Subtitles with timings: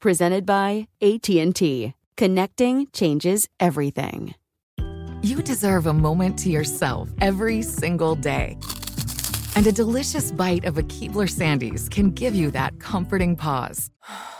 [0.00, 1.92] Presented by AT&T.
[2.16, 4.34] Connecting changes everything.
[5.20, 8.56] You deserve a moment to yourself every single day.
[9.56, 13.90] And a delicious bite of a Keebler Sandies can give you that comforting pause.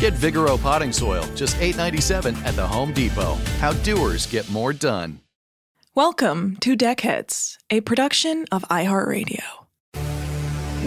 [0.00, 3.34] Get Vigoro potting soil, just $8.97 at the Home Depot.
[3.58, 5.20] How doers get more done.
[5.94, 9.42] Welcome to Deckheads, a production of iHeartRadio.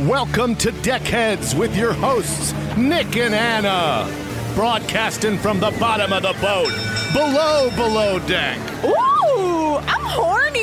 [0.08, 4.12] Welcome to Deckheads with your hosts, Nick and Anna.
[4.56, 6.74] Broadcasting from the bottom of the boat,
[7.14, 8.58] below below deck.
[8.84, 10.63] Ooh, I'm horny.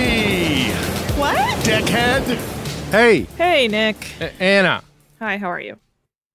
[1.31, 1.65] What?
[1.65, 2.23] Deckhead.
[2.91, 3.95] Hey, Hey, Nick.
[4.19, 4.83] A- Anna.
[5.19, 5.77] Hi, how are you?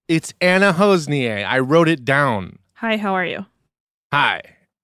[0.08, 1.44] It's Anna Hossnieh.
[1.46, 2.58] I wrote it down.
[2.74, 3.44] Hi, how are you?
[4.12, 4.40] Hi.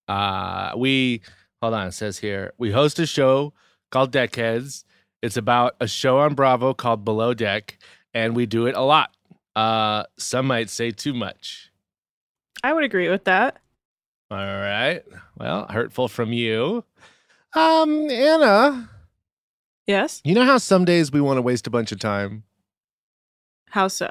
[0.09, 1.23] Uh, we
[1.63, 1.87] hold on.
[1.89, 3.55] It says here we host a show
[3.91, 4.85] called Deckheads.
[5.23, 7.79] It's about a show on Bravo called Below Deck,
[8.13, 9.15] and we do it a lot.
[9.57, 11.71] Uh, some might say too much.
[12.63, 13.59] I would agree with that.
[14.31, 15.03] All right.
[15.39, 16.85] Well, hurtful from you.
[17.55, 18.91] Um, Anna,
[19.87, 20.21] Yes?
[20.25, 22.45] you know how some days we want to waste a bunch of time?
[23.71, 24.09] How so?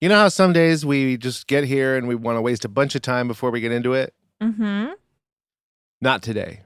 [0.00, 2.68] You know how some days we just get here and we want to waste a
[2.68, 4.12] bunch of time before we get into it?
[4.42, 4.92] Mm-hmm.
[6.00, 6.60] Not today.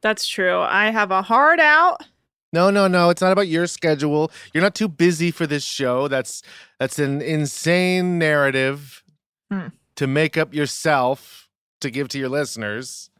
[0.00, 0.60] That's true.
[0.60, 2.02] I have a heart out.
[2.52, 3.10] No, no, no.
[3.10, 4.30] It's not about your schedule.
[4.54, 6.06] You're not too busy for this show.
[6.08, 6.42] That's
[6.78, 9.02] that's an insane narrative
[9.50, 9.68] Hmm.
[9.96, 11.48] to make up yourself
[11.80, 13.10] to give to your listeners.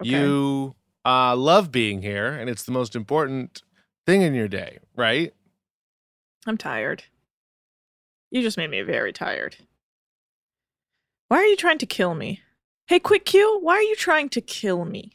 [0.00, 0.10] Okay.
[0.10, 3.62] You uh, love being here, and it's the most important
[4.06, 5.32] thing in your day, right?
[6.46, 7.04] I'm tired.
[8.30, 9.56] You just made me very tired.
[11.28, 12.40] Why are you trying to kill me?
[12.86, 15.12] Hey, quick Q, why are you trying to kill me?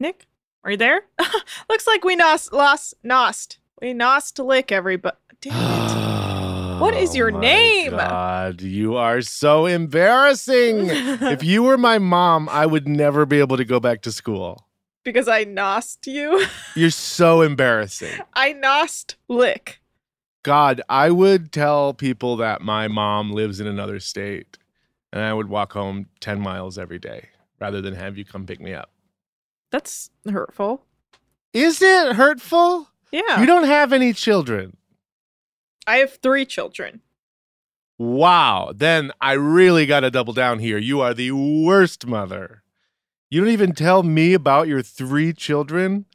[0.00, 0.26] Nick,
[0.64, 1.02] are you there?
[1.68, 3.58] Looks like we lost, lost, nost.
[3.80, 5.16] We nost lick everybody.
[5.40, 6.80] Damn it.
[6.80, 7.92] What is your Oh name?
[7.92, 10.86] God, you are so embarrassing.
[10.88, 14.65] if you were my mom, I would never be able to go back to school.
[15.06, 16.44] Because I nost you.
[16.74, 18.20] You're so embarrassing.
[18.34, 19.80] I nost lick.
[20.42, 24.58] God, I would tell people that my mom lives in another state
[25.12, 27.28] and I would walk home 10 miles every day
[27.60, 28.90] rather than have you come pick me up.
[29.70, 30.84] That's hurtful.
[31.52, 32.88] Is it hurtful?
[33.12, 33.40] Yeah.
[33.40, 34.76] You don't have any children.
[35.86, 37.00] I have three children.
[37.96, 38.72] Wow.
[38.74, 40.78] Then I really got to double down here.
[40.78, 42.64] You are the worst mother.
[43.30, 46.06] You don't even tell me about your three children.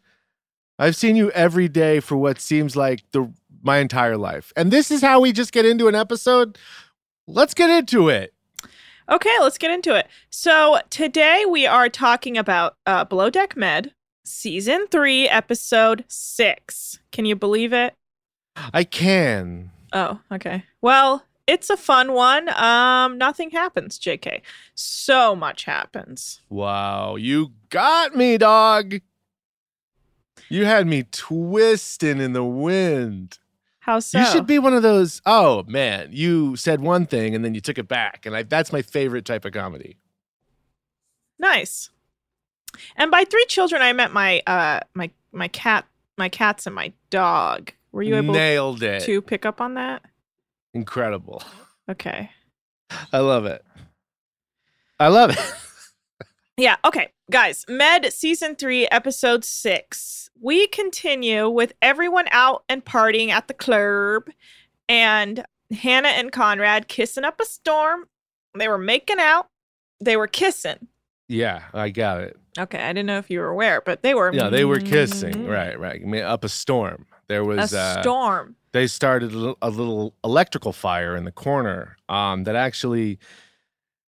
[0.80, 3.32] I've seen you every day for what seems like the
[3.64, 4.52] my entire life.
[4.56, 6.58] And this is how we just get into an episode.
[7.28, 8.34] Let's get into it.
[9.10, 10.08] Okay, let's get into it.
[10.30, 13.94] So today we are talking about uh, Below Deck Med,
[14.24, 17.00] season three, episode six.
[17.12, 17.94] Can you believe it?
[18.74, 19.72] I can.
[19.94, 20.64] Oh, okay.
[20.82, 22.48] Well, it's a fun one.
[22.56, 24.42] Um, nothing happens, JK.
[24.74, 26.42] So much happens.
[26.50, 29.02] Wow, you got me, dog.
[30.50, 33.40] You had me twisting in the wind.
[33.82, 34.20] How so?
[34.20, 35.22] You should be one of those.
[35.26, 38.72] Oh man, you said one thing and then you took it back, and I, that's
[38.72, 39.98] my favorite type of comedy.
[41.40, 41.90] nice.
[42.96, 45.86] And by three children, I meant my uh my my cat,
[46.18, 47.72] my cats, and my dog.
[47.92, 49.04] Were you able Nailed it.
[49.04, 50.02] to pick up on that?
[50.74, 51.44] Incredible.
[51.90, 52.30] Okay.
[53.12, 53.64] I love it.
[55.00, 55.40] I love it.
[56.58, 57.12] Yeah, okay.
[57.32, 60.30] Guys, Med season 3 episode 6.
[60.40, 64.30] We continue with everyone out and partying at the club
[64.88, 68.10] and Hannah and Conrad kissing up a storm.
[68.56, 69.48] They were making out.
[70.02, 70.88] They were kissing.
[71.28, 72.38] yeah, I got it.
[72.60, 75.48] Okay, I didn't know if you were aware, but they were Yeah, they were kissing.
[75.48, 76.02] Right, right.
[76.04, 77.08] I mean, up a storm.
[77.28, 78.56] There A was uh, storm.
[78.74, 83.20] They started a little, electrical fire in the corner um, that actually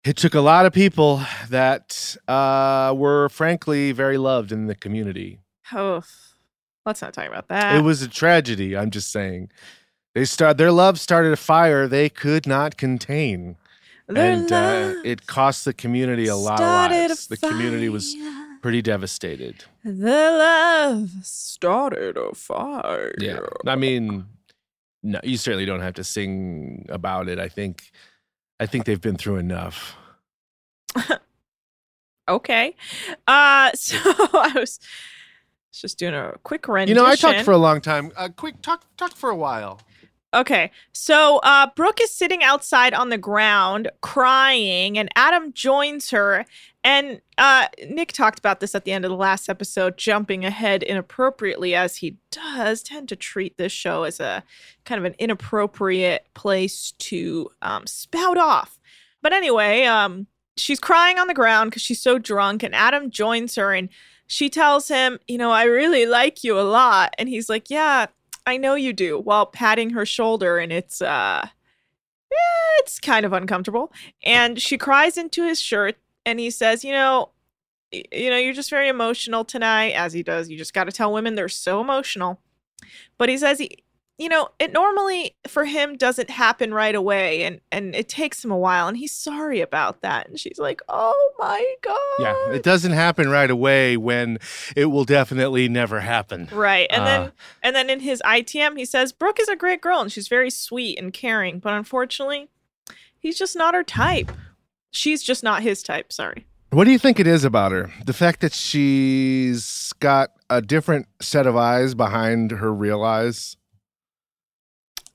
[0.04, 5.40] it took a lot of people that uh, were frankly very loved in the community.
[5.72, 6.02] Oh,
[6.84, 7.76] let's not talk about that.
[7.76, 8.76] it was a tragedy.
[8.76, 9.50] I'm just saying.
[10.14, 13.56] They start their love started a fire they could not contain,
[14.08, 17.28] Their and uh, it cost the community a lot of lives.
[17.28, 18.14] The community was
[18.60, 19.64] pretty devastated.
[19.84, 23.14] The love started a fire.
[23.18, 24.26] Yeah, I mean,
[25.02, 27.38] no, you certainly don't have to sing about it.
[27.38, 27.90] I think,
[28.60, 29.96] I think they've been through enough.
[32.28, 32.76] Okay.
[33.26, 34.78] Uh so I was
[35.72, 36.96] just doing a quick rendition.
[36.96, 38.12] You know, I talked for a long time.
[38.16, 39.80] Uh, quick, talk, talk for a while.
[40.34, 40.70] Okay.
[40.92, 46.46] So uh Brooke is sitting outside on the ground crying and Adam joins her
[46.82, 50.82] and uh Nick talked about this at the end of the last episode jumping ahead
[50.82, 54.42] inappropriately as he does tend to treat this show as a
[54.86, 58.78] kind of an inappropriate place to um spout off.
[59.20, 63.54] But anyway, um she's crying on the ground because she's so drunk and Adam joins
[63.56, 63.90] her and
[64.26, 67.14] she tells him, you know, I really like you a lot.
[67.18, 68.06] And he's like, yeah,
[68.46, 71.46] I know you do, while patting her shoulder, and it's uh
[72.32, 72.36] eh,
[72.78, 73.92] it's kind of uncomfortable.
[74.24, 75.96] And she cries into his shirt,
[76.26, 77.30] and he says, you know,
[77.92, 80.48] you know, you're just very emotional tonight, as he does.
[80.48, 82.40] You just got to tell women they're so emotional.
[83.18, 83.81] But he says he,
[84.18, 88.50] you know, it normally for him doesn't happen right away, and and it takes him
[88.50, 90.28] a while, and he's sorry about that.
[90.28, 94.38] And she's like, oh my god, Yeah, it doesn't happen right away when
[94.76, 96.48] it will definitely never happen.
[96.52, 96.86] Right.
[96.90, 97.32] And Uh, then
[97.62, 100.50] and then in his ITM he says Brooke is a great girl and she's very
[100.50, 102.48] sweet and caring, but unfortunately,
[103.18, 104.30] he's just not her type.
[104.90, 106.46] She's just not his type, sorry.
[106.70, 107.90] What do you think it is about her?
[108.04, 113.56] The fact that she's got a different set of eyes behind her real eyes?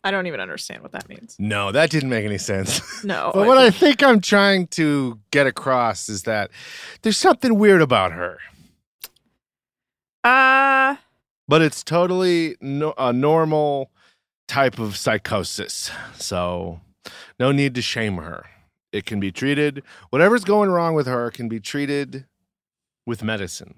[0.03, 1.35] I don't even understand what that means.
[1.39, 2.81] No, that didn't make any sense.
[3.03, 3.31] No.
[3.33, 6.49] but what I think I'm trying to get across is that
[7.01, 8.39] there's something weird about her,
[10.23, 10.95] uh
[11.47, 13.91] but it's totally no, a normal
[14.47, 15.91] type of psychosis.
[16.15, 16.81] So,
[17.39, 18.45] no need to shame her.
[18.91, 19.83] It can be treated.
[20.09, 22.25] Whatever's going wrong with her can be treated
[23.05, 23.75] with medicine.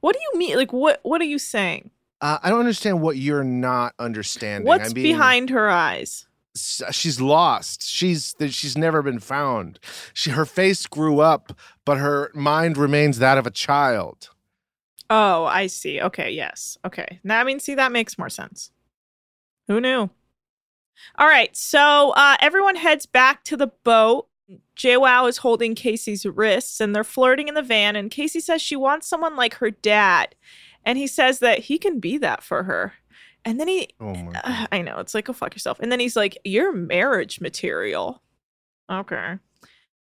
[0.00, 0.56] what do you mean?
[0.56, 1.90] Like what what are you saying?
[2.20, 4.66] Uh, I don't understand what you're not understanding.
[4.66, 6.26] What's I mean, behind her eyes?
[6.54, 7.86] She's lost.
[7.86, 9.78] She's she's never been found.
[10.14, 11.52] She her face grew up,
[11.84, 14.30] but her mind remains that of a child.
[15.10, 16.00] Oh, I see.
[16.00, 16.78] Okay, yes.
[16.84, 17.20] Okay.
[17.22, 18.70] Now I mean see that makes more sense.
[19.68, 20.08] Who knew?
[21.18, 24.28] All right, so uh, everyone heads back to the boat.
[24.76, 27.96] João is holding Casey's wrists and they're flirting in the van.
[27.96, 30.34] And Casey says she wants someone like her dad.
[30.86, 32.94] And he says that he can be that for her.
[33.44, 35.78] And then he, Oh uh, I know, it's like, go fuck yourself.
[35.80, 38.22] And then he's like, you're marriage material.
[38.90, 39.34] Okay.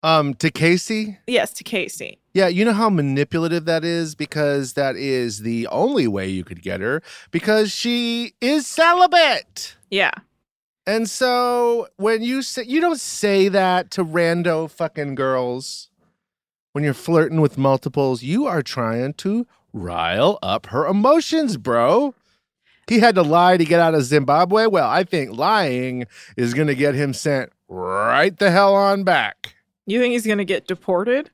[0.03, 2.19] Um, to Casey, Yes, to Casey.
[2.33, 6.63] yeah, you know how manipulative that is because that is the only way you could
[6.63, 9.75] get her because she is celibate.
[9.91, 10.09] Yeah.
[10.88, 15.89] And so when you say you don't say that to rando fucking girls
[16.73, 22.13] when you're flirting with multiples, you are trying to rile up her emotions, bro.
[22.87, 24.65] He had to lie to get out of Zimbabwe.
[24.65, 29.55] Well, I think lying is going to get him sent right the hell on back.
[29.85, 31.29] You think he's going to get deported?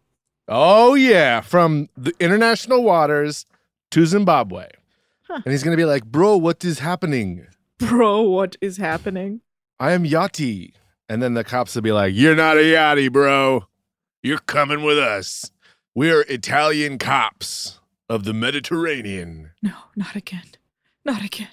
[0.48, 3.46] Oh yeah, from the international waters
[3.92, 4.68] to Zimbabwe.
[5.24, 5.42] Huh.
[5.44, 7.48] And he's going to be like, "Bro, what is happening?"
[7.80, 9.42] Bro, what is happening?
[9.80, 10.74] I am Yachty.
[11.10, 13.68] And then the cops will be like, You're not a Yachty, bro.
[14.24, 15.52] You're coming with us.
[15.94, 17.80] We're Italian cops
[18.10, 19.52] of the Mediterranean.
[19.62, 20.44] No, not again.
[21.06, 21.50] Not again.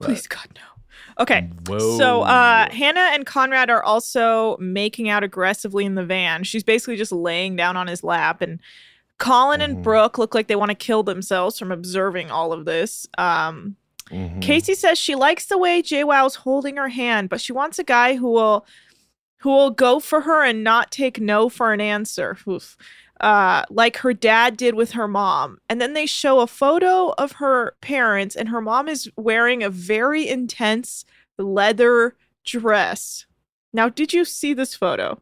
[0.00, 1.22] Please, God, no.
[1.22, 1.48] Okay.
[1.66, 1.96] Whoa.
[1.98, 6.44] So uh Hannah and Conrad are also making out aggressively in the van.
[6.44, 8.60] She's basically just laying down on his lap and
[9.18, 9.82] Colin and Mhm.
[9.82, 13.06] Brooke look like they want to kill themselves from observing all of this.
[13.18, 13.76] Um
[14.10, 14.40] Mhm.
[14.40, 18.14] Casey says she likes the way João's holding her hand, but she wants a guy
[18.16, 18.64] who will
[19.42, 22.36] who will go for her and not take no for an answer.
[22.48, 22.76] Oof.
[23.20, 25.58] Uh, like her dad did with her mom.
[25.68, 29.70] And then they show a photo of her parents, and her mom is wearing a
[29.70, 31.04] very intense
[31.38, 33.26] leather dress.
[33.72, 35.20] Now, did you see this photo?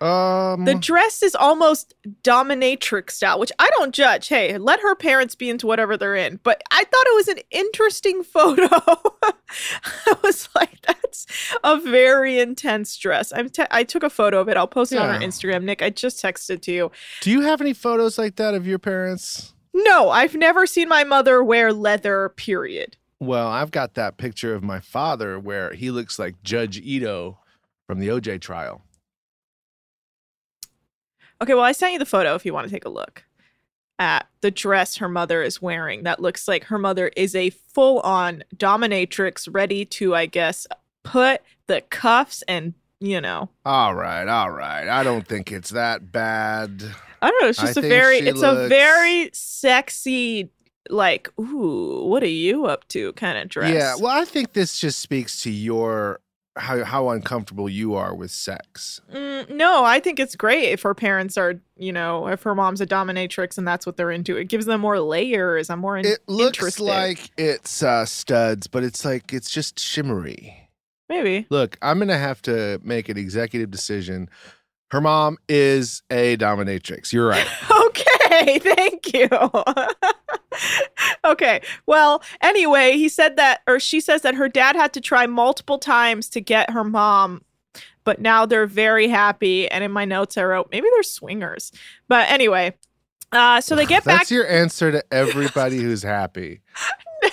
[0.00, 4.28] Um, The dress is almost dominatrix style, which I don't judge.
[4.28, 6.40] Hey, let her parents be into whatever they're in.
[6.42, 8.66] But I thought it was an interesting photo.
[8.70, 11.26] I was like, that's
[11.78, 13.32] a very intense dress.
[13.34, 14.56] I'm te- I took a photo of it.
[14.56, 15.64] I'll post it on our Instagram.
[15.64, 16.90] Nick, I just texted to you.
[17.20, 19.54] do you have any photos like that of your parents?
[19.72, 22.96] No, I've never seen my mother wear leather, period.
[23.20, 27.38] Well, I've got that picture of my father where he looks like Judge Ito
[27.86, 28.82] from the OJ trial.
[31.42, 33.24] Okay, well, I sent you the photo if you want to take a look
[33.98, 36.02] at the dress her mother is wearing.
[36.04, 40.66] That looks like her mother is a full on dominatrix ready to, I guess,
[41.02, 44.88] put the cuffs and, you know, All right, all right.
[44.88, 46.82] I don't think it's that bad.
[47.22, 47.48] I don't know.
[47.48, 50.50] It's just a very, it's a very sexy,
[50.88, 53.72] like, ooh, what are you up to kind of dress.
[53.74, 56.20] Yeah, well, I think this just speaks to your
[56.56, 59.00] how how uncomfortable you are with sex.
[59.14, 62.80] Mm, no, I think it's great if her parents are, you know, if her mom's
[62.80, 64.36] a dominatrix and that's what they're into.
[64.36, 65.70] It gives them more layers.
[65.70, 66.82] I'm more in- It looks interested.
[66.82, 70.59] like it's uh, studs, but it's like it's just shimmery.
[71.10, 71.44] Maybe.
[71.50, 74.30] Look, I'm gonna have to make an executive decision.
[74.92, 77.12] Her mom is a dominatrix.
[77.12, 77.46] You're right.
[78.30, 79.28] Okay, thank you.
[81.24, 81.60] okay.
[81.86, 85.78] Well, anyway, he said that, or she says that her dad had to try multiple
[85.78, 87.42] times to get her mom,
[88.04, 89.68] but now they're very happy.
[89.68, 91.72] And in my notes, I wrote maybe they're swingers.
[92.06, 92.74] But anyway,
[93.32, 94.20] uh, so they get back.
[94.20, 96.60] That's your answer to everybody who's happy.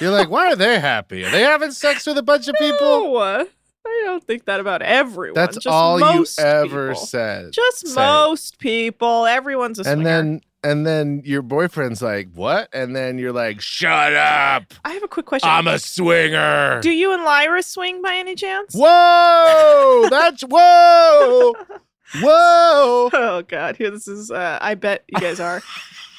[0.01, 1.23] You're like, why are they happy?
[1.23, 3.47] Are they having sex with a bunch of people?
[3.87, 5.35] I don't think that about everyone.
[5.35, 7.05] That's Just all you ever people.
[7.05, 7.51] said.
[7.51, 7.95] Just say.
[7.95, 9.25] most people.
[9.25, 9.97] Everyone's a swinger.
[9.97, 14.73] and then and then your boyfriend's like, "What?" And then you're like, "Shut up!
[14.83, 15.49] I have a quick question.
[15.49, 18.73] I'm a swinger." Do you and Lyra swing by any chance?
[18.75, 20.07] Whoa!
[20.09, 21.53] That's whoa!
[22.21, 23.09] Whoa!
[23.13, 25.61] Oh god, here this is uh I bet you guys are.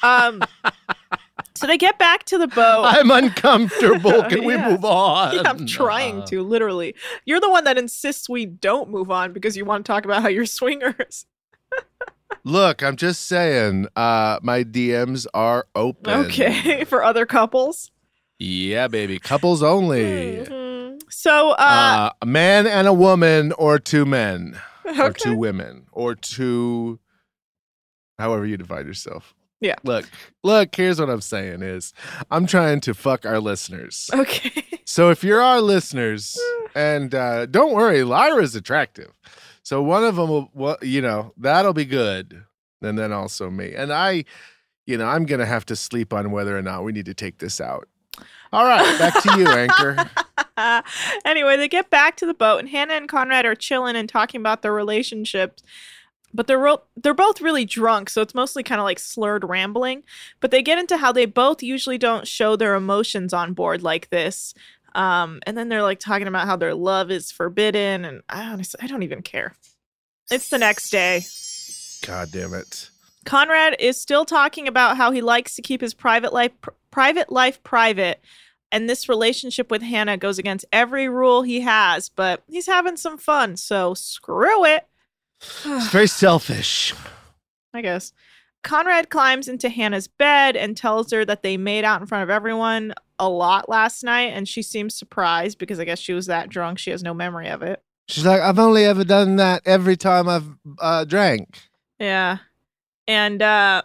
[0.03, 0.41] Um
[1.59, 2.83] so they get back to the boat.
[2.87, 4.23] I'm uncomfortable.
[4.23, 5.35] Can we move on?
[5.35, 6.95] yeah, I'm trying to, literally.
[7.25, 10.21] You're the one that insists we don't move on because you want to talk about
[10.21, 11.25] how you're swingers.
[12.43, 16.25] Look, I'm just saying, uh, my DMs are open.
[16.25, 17.91] Okay, for other couples.
[18.39, 19.19] Yeah, baby.
[19.19, 20.45] Couples only.
[20.45, 20.99] Mhm.
[21.09, 24.57] So uh, Uh, a man and a woman, or two men,
[24.97, 26.99] or two women, or two,
[28.17, 29.33] however you divide yourself.
[29.61, 29.75] Yeah.
[29.83, 30.09] Look,
[30.43, 30.75] look.
[30.75, 31.93] Here's what I'm saying: is
[32.31, 34.09] I'm trying to fuck our listeners.
[34.13, 34.63] Okay.
[34.85, 36.35] So if you're our listeners,
[36.73, 39.11] and uh, don't worry, Lyra's attractive.
[39.61, 42.43] So one of them will, well, you know, that'll be good,
[42.81, 44.25] and then also me, and I,
[44.87, 47.37] you know, I'm gonna have to sleep on whether or not we need to take
[47.37, 47.87] this out.
[48.51, 50.09] All right, back to you, Anchor.
[51.23, 54.41] anyway, they get back to the boat, and Hannah and Conrad are chilling and talking
[54.41, 55.61] about their relationships.
[56.33, 60.03] But they're ro- they're both really drunk, so it's mostly kind of like slurred rambling.
[60.39, 64.09] But they get into how they both usually don't show their emotions on board like
[64.09, 64.53] this.
[64.95, 68.79] Um, and then they're like talking about how their love is forbidden, and I honestly
[68.81, 69.55] I don't even care.
[70.31, 71.23] It's the next day.
[72.05, 72.89] God damn it.
[73.25, 77.31] Conrad is still talking about how he likes to keep his private life pr- private
[77.31, 78.21] life private
[78.71, 83.17] and this relationship with Hannah goes against every rule he has, but he's having some
[83.17, 84.87] fun, so screw it.
[85.41, 86.93] It's very selfish.
[87.73, 88.13] I guess.
[88.63, 92.29] Conrad climbs into Hannah's bed and tells her that they made out in front of
[92.29, 96.49] everyone a lot last night, and she seems surprised because I guess she was that
[96.49, 96.77] drunk.
[96.79, 97.81] She has no memory of it.
[98.09, 101.59] She's like, I've only ever done that every time I've uh, drank.
[101.99, 102.39] Yeah.
[103.07, 103.83] And uh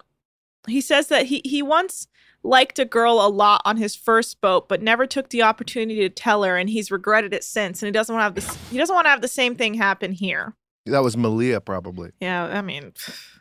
[0.67, 2.07] he says that he he once
[2.43, 6.11] liked a girl a lot on his first boat but never took the opportunity to
[6.11, 8.79] tell her and he's regretted it since and he doesn't want to have this he
[8.79, 10.55] doesn't want to have the same thing happen here.
[10.87, 12.13] That was Malia, probably.
[12.21, 12.93] Yeah, I mean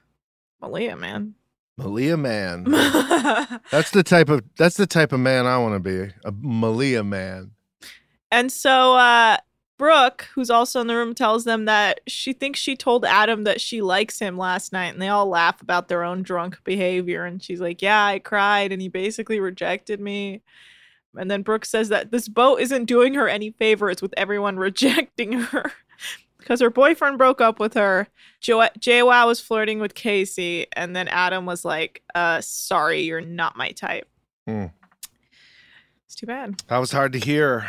[0.61, 1.35] Malia, man.
[1.77, 2.63] Malia man.
[3.71, 6.13] That's the type of that's the type of man I want to be.
[6.23, 7.51] A Malia man.
[8.31, 9.37] and so uh
[9.79, 13.59] Brooke, who's also in the room, tells them that she thinks she told Adam that
[13.59, 17.25] she likes him last night, and they all laugh about their own drunk behavior.
[17.25, 20.41] And she's like, Yeah, I cried, and he basically rejected me.
[21.15, 25.33] And then Brooke says that this boat isn't doing her any favors with everyone rejecting
[25.33, 25.73] her
[26.43, 28.07] because her boyfriend broke up with her.
[28.41, 33.55] Jo- João was flirting with Casey, and then Adam was like, uh, Sorry, you're not
[33.57, 34.07] my type.
[34.47, 34.65] Hmm.
[36.05, 36.61] It's too bad.
[36.67, 37.67] That was hard to hear.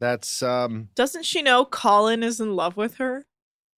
[0.00, 0.88] That's um.
[0.94, 3.24] Doesn't she know Colin is in love with her?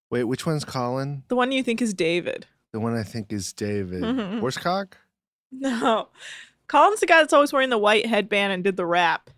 [0.09, 1.23] Wait, which one's Colin?
[1.27, 2.47] The one you think is David.
[2.71, 4.01] The one I think is David.
[4.03, 4.39] Mhm.
[4.41, 4.93] Horsecock?
[5.51, 6.07] No.
[6.67, 9.29] Colin's the guy that's always wearing the white headband and did the rap.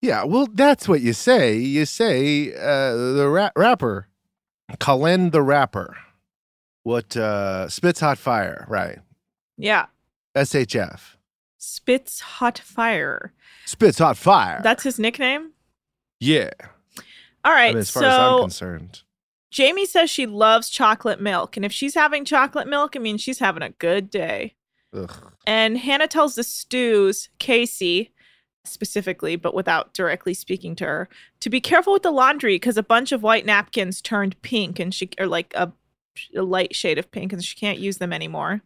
[0.00, 1.56] Yeah, well, that's what you say.
[1.58, 4.08] You say uh, the ra- rapper,
[4.78, 5.96] Colin the rapper.
[6.82, 8.66] What uh, spits hot fire?
[8.68, 8.98] Right.
[9.56, 9.86] Yeah.
[10.34, 11.00] SHF.
[11.58, 13.32] Spits Hot Fire.
[13.66, 14.60] Spits hot fire.
[14.64, 15.52] That's his nickname?
[16.20, 16.50] yeah.
[17.44, 17.70] All right.
[17.70, 19.02] I mean, as far as I'm concerned.
[19.50, 21.56] Jamie says she loves chocolate milk.
[21.56, 24.54] And if she's having chocolate milk, I mean, she's having a good day.
[24.94, 25.32] Ugh.
[25.46, 28.11] And Hannah tells the stews, Casey
[28.64, 31.08] specifically, but without directly speaking to her,
[31.40, 34.94] to be careful with the laundry because a bunch of white napkins turned pink and
[34.94, 35.72] she, or like a,
[36.36, 38.62] a light shade of pink, and she can't use them anymore.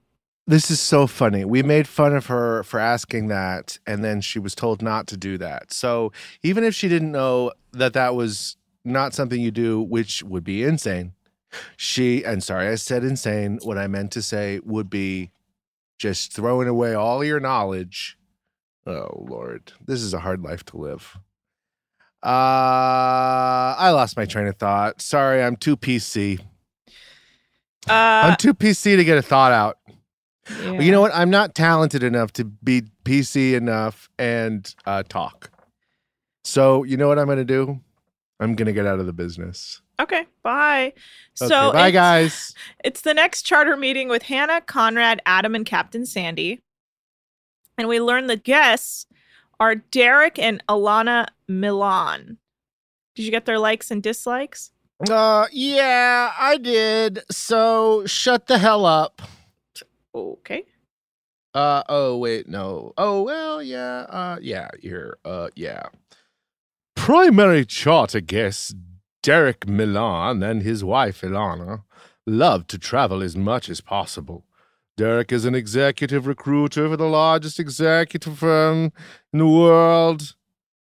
[0.49, 1.45] This is so funny.
[1.45, 5.17] We made fun of her for asking that, and then she was told not to
[5.17, 5.73] do that.
[5.73, 6.12] So
[6.43, 10.62] even if she didn't know that that was not something you do, which would be
[10.62, 11.15] insane,
[11.76, 13.59] she, and sorry, I said insane.
[13.62, 15.33] What I meant to say would be
[15.99, 18.17] just throwing away all your knowledge.
[18.87, 19.73] Oh, Lord.
[19.85, 21.16] This is a hard life to live.
[22.23, 25.00] Uh, I lost my train of thought.
[25.00, 26.40] Sorry, I'm too PC.
[27.88, 29.78] Uh, I'm too PC to get a thought out.
[30.50, 30.73] yeah.
[30.73, 31.14] Well, you know what?
[31.14, 35.50] I'm not talented enough to be PC enough and uh, talk.
[36.45, 37.81] So you know what I'm going to do?
[38.40, 39.81] I'm going to get out of the business.
[39.99, 40.87] Okay, bye.
[40.87, 42.55] Okay, so bye, it's- guys.
[42.85, 46.61] It's the next charter meeting with Hannah, Conrad, Adam, and Captain Sandy.
[47.78, 49.06] And we learn the guests
[49.61, 52.38] are Derek and Alana Milan.
[53.14, 54.73] Did you get their likes and dislikes?
[55.11, 57.23] Uh, yeah, I did.
[57.30, 59.23] So shut the hell up.
[60.14, 60.64] Okay.
[61.54, 62.92] Uh, oh wait, no.
[62.97, 64.06] Oh well, yeah.
[64.09, 64.68] Uh, yeah.
[64.80, 65.18] You're.
[65.25, 65.88] Uh, yeah.
[66.95, 68.75] Primary charter guests
[69.23, 71.83] Derek Milan and his wife Ilana
[72.26, 74.46] love to travel as much as possible.
[74.97, 78.92] Derek is an executive recruiter for the largest executive firm
[79.31, 80.35] in the world.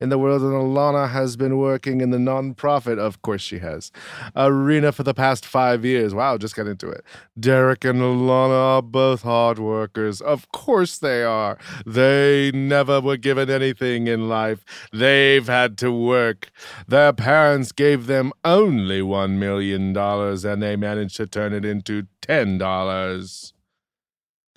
[0.00, 3.90] In the world, and Ilana has been working in the nonprofit, of course she has,
[4.35, 6.14] arena for the past five years.
[6.14, 7.04] Wow, just got into it.
[7.38, 10.22] Derek and Ilana are both hard workers.
[10.22, 11.59] Of course they are.
[11.85, 14.64] They never were given anything in life.
[14.90, 16.50] They've had to work.
[16.87, 23.52] Their parents gave them only $1 million and they managed to turn it into $10.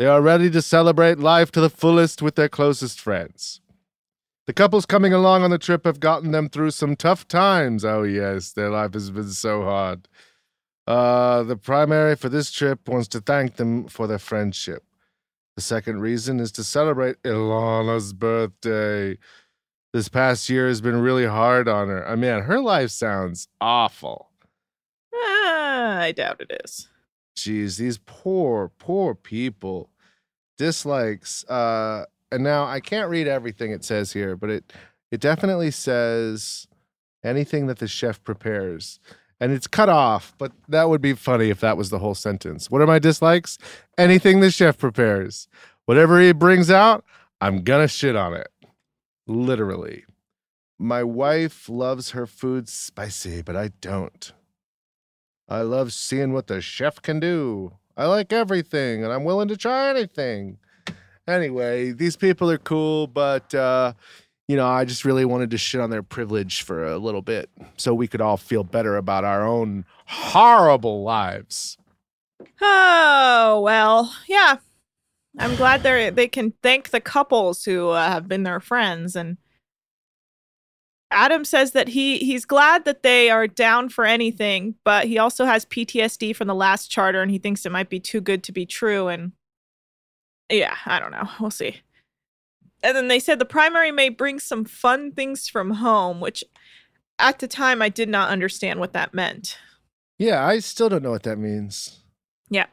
[0.01, 3.61] They are ready to celebrate life to the fullest with their closest friends.
[4.47, 7.85] The couples coming along on the trip have gotten them through some tough times.
[7.85, 10.07] Oh, yes, their life has been so hard.
[10.87, 14.83] Uh, the primary for this trip wants to thank them for their friendship.
[15.55, 19.19] The second reason is to celebrate Ilana's birthday.
[19.93, 22.07] This past year has been really hard on her.
[22.07, 24.31] I mean, her life sounds awful.
[25.13, 26.87] Ah, I doubt it is.
[27.36, 29.89] Jeez, these poor, poor people.
[30.58, 31.44] Dislikes.
[31.46, 34.74] Uh, and now I can't read everything it says here, but it
[35.12, 36.67] it definitely says
[37.24, 39.00] anything that the chef prepares.
[39.39, 42.70] And it's cut off, but that would be funny if that was the whole sentence.
[42.70, 43.58] What are my dislikes?
[43.98, 45.48] Anything the chef prepares.
[45.86, 47.04] Whatever he brings out,
[47.41, 48.50] I'm gonna shit on it.
[49.28, 50.06] Literally.
[50.78, 54.32] My wife loves her food spicy, but I don't.
[55.51, 57.73] I love seeing what the chef can do.
[57.97, 60.59] I like everything and I'm willing to try anything.
[61.27, 63.91] Anyway, these people are cool, but uh,
[64.47, 67.49] you know, I just really wanted to shit on their privilege for a little bit
[67.75, 71.77] so we could all feel better about our own horrible lives.
[72.61, 74.55] Oh, well, yeah.
[75.37, 79.37] I'm glad they they can thank the couples who uh, have been their friends and
[81.12, 85.45] Adam says that he he's glad that they are down for anything, but he also
[85.45, 88.52] has PTSD from the last charter and he thinks it might be too good to
[88.52, 89.34] be true and
[90.50, 91.30] yeah, I don't know.
[91.39, 91.82] We'll see.
[92.84, 96.43] And then they said the primary may bring some fun things from home, which
[97.19, 99.58] at the time I did not understand what that meant.
[100.17, 102.00] Yeah, I still don't know what that means.
[102.50, 102.67] Yeah.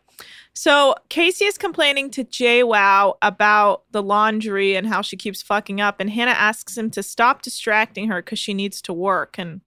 [0.59, 6.01] So Casey is complaining to João about the laundry and how she keeps fucking up.
[6.01, 9.38] And Hannah asks him to stop distracting her because she needs to work.
[9.38, 9.61] And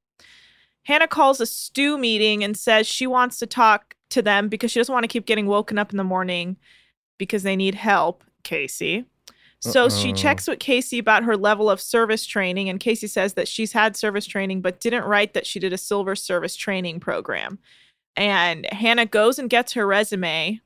[0.83, 4.81] Hannah calls a stew meeting and says she wants to talk to them because she
[4.81, 6.57] doesn't want to keep getting woken up in the morning
[7.17, 9.05] because they need help, Casey.
[9.61, 10.15] So she Uh-oh.
[10.15, 12.67] checks with Casey about her level of service training.
[12.67, 15.77] And Casey says that she's had service training, but didn't write that she did a
[15.77, 17.59] silver service training program.
[18.17, 20.59] And Hannah goes and gets her resume.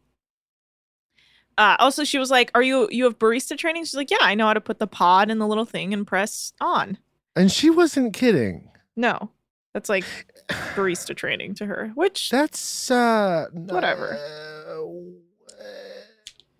[1.58, 4.36] Uh, also, she was like, "Are you you have barista training?" She's like, "Yeah, I
[4.36, 6.98] know how to put the pod in the little thing and press on."
[7.36, 8.70] And she wasn't kidding.
[8.96, 9.30] No,
[9.74, 10.04] that's like
[10.50, 11.92] barista training to her.
[11.96, 14.18] Which That's uh Whatever.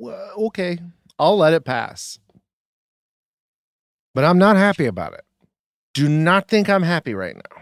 [0.02, 0.08] uh,
[0.48, 0.80] okay.
[1.18, 2.20] I'll let it pass.
[4.14, 5.24] But I'm not happy about it.
[5.94, 7.62] Do not think I'm happy right now.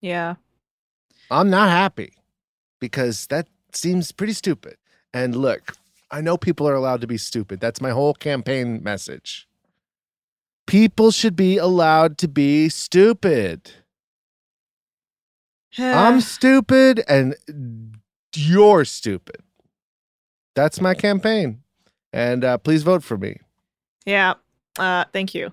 [0.00, 0.34] yeah,
[1.30, 2.12] I'm not happy
[2.80, 4.76] because that seems pretty stupid.
[5.12, 5.76] And look,
[6.10, 7.60] I know people are allowed to be stupid.
[7.60, 9.48] That's my whole campaign message.
[10.66, 13.70] People should be allowed to be stupid.
[15.78, 17.34] I'm stupid and
[18.34, 19.42] you're stupid.
[20.54, 21.62] That's my campaign.
[22.12, 23.40] And uh, please vote for me.
[24.04, 24.34] Yeah.
[24.78, 25.52] Uh thank you.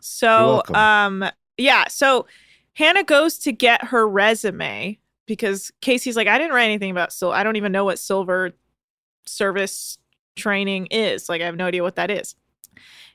[0.00, 1.24] So um
[1.56, 2.26] yeah, so
[2.74, 7.32] Hannah goes to get her resume because Casey's like, I didn't write anything about sil
[7.32, 8.52] I don't even know what silver
[9.28, 9.98] service
[10.36, 11.28] training is.
[11.28, 12.34] Like I have no idea what that is.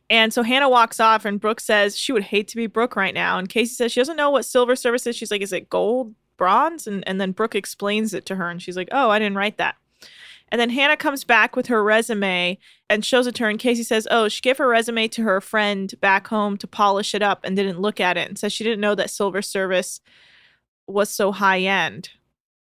[0.10, 3.13] And so Hannah walks off and Brooke says she would hate to be Brooke right
[3.13, 3.38] now.
[3.38, 5.15] And Casey says she doesn't know what silver service is.
[5.15, 6.86] She's like, is it gold, bronze?
[6.86, 9.58] And and then Brooke explains it to her and she's like, Oh, I didn't write
[9.58, 9.76] that.
[10.52, 12.58] And then Hannah comes back with her resume
[12.89, 13.50] and shows it to her.
[13.50, 17.15] And Casey says, Oh, she gave her resume to her friend back home to polish
[17.15, 20.02] it up and didn't look at it and says she didn't know that silver service
[20.88, 22.10] was so high end.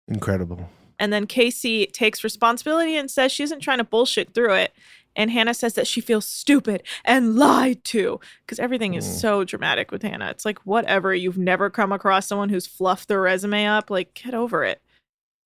[0.08, 0.70] Incredible.
[1.00, 4.74] And then Casey takes responsibility and says she isn't trying to bullshit through it.
[5.16, 9.20] And Hannah says that she feels stupid and lied to because everything is Mm.
[9.20, 10.30] so dramatic with Hannah.
[10.30, 11.16] It's like, whatever.
[11.16, 13.90] You've never come across someone who's fluffed their resume up.
[13.90, 14.82] Like, get over it.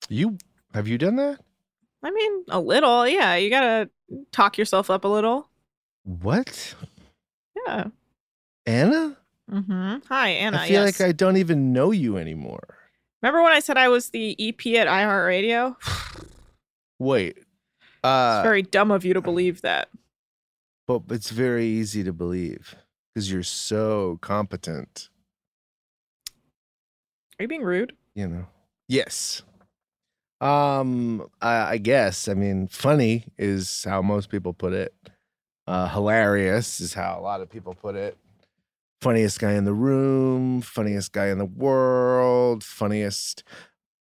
[0.08, 0.36] You
[0.74, 1.40] have you done that?
[2.02, 3.08] I mean, a little.
[3.08, 3.36] Yeah.
[3.36, 3.90] You got to
[4.32, 5.48] talk yourself up a little.
[6.02, 6.74] What?
[7.66, 7.86] Yeah.
[8.66, 9.16] Anna?
[9.50, 9.96] Mm-hmm.
[10.08, 10.58] Hi, Anna.
[10.58, 11.00] I feel yes.
[11.00, 12.76] like I don't even know you anymore.
[13.24, 15.76] Remember when I said I was the EP at iHeartRadio?
[16.98, 17.38] Wait.
[17.38, 17.46] It's
[18.02, 19.88] Uh very dumb of you to believe that.
[20.86, 22.74] but it's very easy to believe
[23.14, 25.08] because you're so competent,
[27.38, 27.94] Are you being rude?
[28.14, 28.46] you know.
[28.88, 29.40] Yes.
[30.42, 32.28] Um I, I guess.
[32.28, 34.94] I mean, funny is how most people put it.
[35.66, 38.18] Uh hilarious is how a lot of people put it.
[39.04, 43.44] Funniest guy in the room, funniest guy in the world, funniest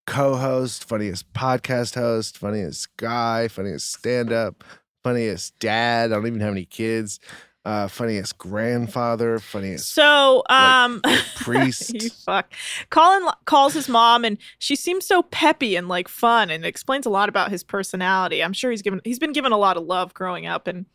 [0.08, 4.64] co-host, funniest podcast host, funniest guy, funniest stand-up,
[5.04, 6.14] funniest dad.
[6.14, 7.20] I don't even have any kids.
[7.66, 11.02] Uh, funniest grandfather, funniest So, um,
[11.36, 11.94] priest.
[12.02, 12.54] you fuck.
[12.90, 17.10] Colin calls his mom, and she seems so peppy and like fun, and explains a
[17.10, 18.42] lot about his personality.
[18.42, 20.86] I'm sure he's given he's been given a lot of love growing up, and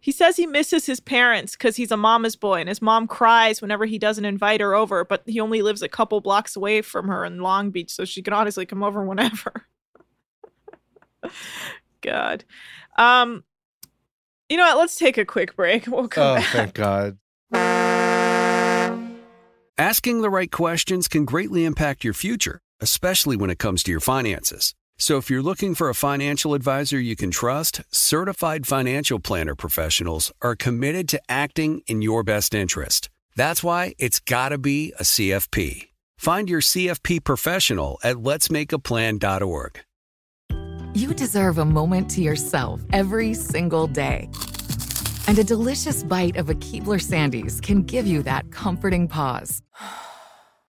[0.00, 3.60] he says he misses his parents because he's a mama's boy, and his mom cries
[3.60, 7.08] whenever he doesn't invite her over, but he only lives a couple blocks away from
[7.08, 9.66] her in Long Beach, so she can honestly come over whenever.
[12.00, 12.44] God,
[12.96, 13.42] um,
[14.48, 14.78] you know what?
[14.78, 15.86] Let's take a quick break.
[15.88, 16.46] We'll come oh, back.
[16.46, 17.18] thank God.
[19.76, 24.00] Asking the right questions can greatly impact your future, especially when it comes to your
[24.00, 24.74] finances.
[25.00, 30.32] So if you're looking for a financial advisor you can trust, certified financial planner professionals
[30.42, 33.08] are committed to acting in your best interest.
[33.36, 35.90] That's why it's got to be a CFP.
[36.18, 39.80] Find your CFP professional at letsmakeaplan.org.
[40.94, 44.28] You deserve a moment to yourself every single day.
[45.28, 49.62] And a delicious bite of a Keebler Sandies can give you that comforting pause.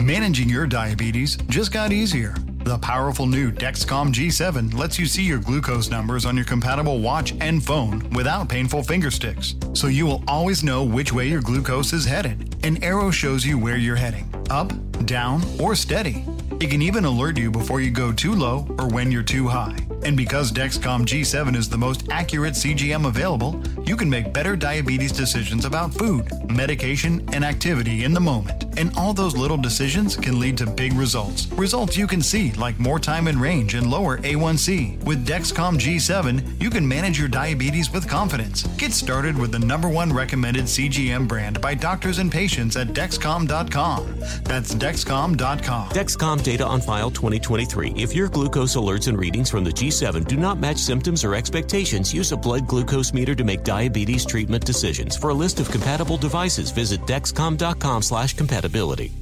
[0.00, 2.34] Managing your diabetes just got easier.
[2.64, 7.32] The powerful new Dexcom G7 lets you see your glucose numbers on your compatible watch
[7.40, 9.54] and phone without painful finger sticks.
[9.72, 12.56] So you will always know which way your glucose is headed.
[12.64, 14.70] An arrow shows you where you're heading up,
[15.06, 16.24] down, or steady.
[16.60, 19.76] It can even alert you before you go too low or when you're too high.
[20.06, 25.10] And because Dexcom G7 is the most accurate CGM available, you can make better diabetes
[25.10, 28.66] decisions about food, medication, and activity in the moment.
[28.78, 31.48] And all those little decisions can lead to big results.
[31.48, 35.02] Results you can see, like more time in range and lower A1C.
[35.02, 38.62] With Dexcom G7, you can manage your diabetes with confidence.
[38.76, 44.20] Get started with the number one recommended CGM brand by doctors and patients at Dexcom.com.
[44.44, 45.88] That's Dexcom.com.
[45.88, 47.94] Dexcom data on file 2023.
[47.96, 52.12] If your glucose alerts and readings from the G7 do not match symptoms or expectations,
[52.12, 55.16] use a blood glucose meter to make diabetes treatment decisions.
[55.16, 59.12] For a list of compatible devices, visit dexcom.com slash compatibility.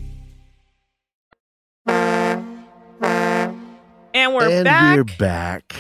[4.15, 4.97] And we're and back.
[4.97, 5.75] we're back.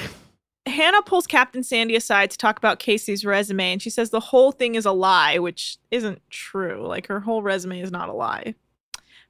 [0.66, 4.50] Hannah pulls Captain Sandy aside to talk about Casey's resume, and she says the whole
[4.50, 6.86] thing is a lie, which isn't true.
[6.86, 8.54] Like her whole resume is not a lie.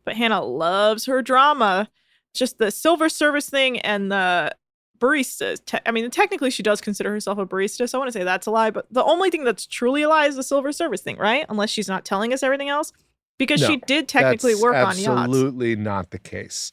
[0.04, 1.90] But Hannah loves her drama.
[2.32, 4.54] Just the silver service thing and the
[5.04, 5.62] barista.
[5.64, 8.24] Te- I mean, technically, she does consider herself a barista, so I want to say
[8.24, 8.70] that's a lie.
[8.70, 11.44] But the only thing that's truly a lie is the silver service thing, right?
[11.48, 12.92] Unless she's not telling us everything else,
[13.38, 15.06] because No, she did technically work on yachts.
[15.06, 16.72] Absolutely not the case.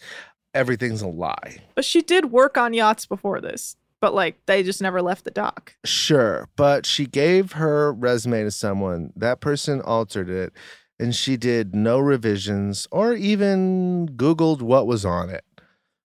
[0.53, 1.57] Everything's a lie.
[1.75, 3.75] But she did work on yachts before this.
[4.01, 5.75] But like, they just never left the dock.
[5.85, 9.13] Sure, but she gave her resume to someone.
[9.15, 10.53] That person altered it,
[10.99, 15.43] and she did no revisions or even Googled what was on it.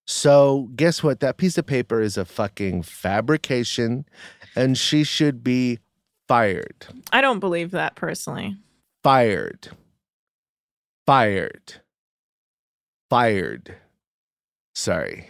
[0.07, 1.21] So, guess what?
[1.21, 4.07] That piece of paper is a fucking fabrication,
[4.55, 5.81] and she should be
[6.29, 6.87] fired.
[7.13, 8.57] I don't believe that personally.
[9.03, 9.69] Fired.
[11.07, 11.81] Fired.
[13.11, 13.77] Fired.
[14.75, 15.29] Sorry.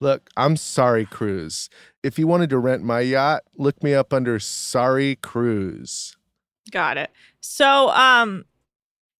[0.00, 1.70] Look, I'm sorry, Cruise.
[2.02, 6.16] If you wanted to rent my yacht, look me up under Sorry Cruise.
[6.70, 7.10] Got it.
[7.40, 8.44] So, um,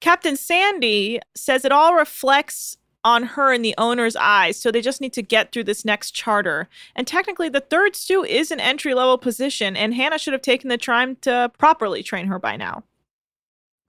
[0.01, 4.57] Captain Sandy says it all reflects on her in the owner's eyes.
[4.57, 6.69] So they just need to get through this next charter.
[6.95, 10.69] And technically, the third stew is an entry level position, and Hannah should have taken
[10.69, 12.85] the time to properly train her by now.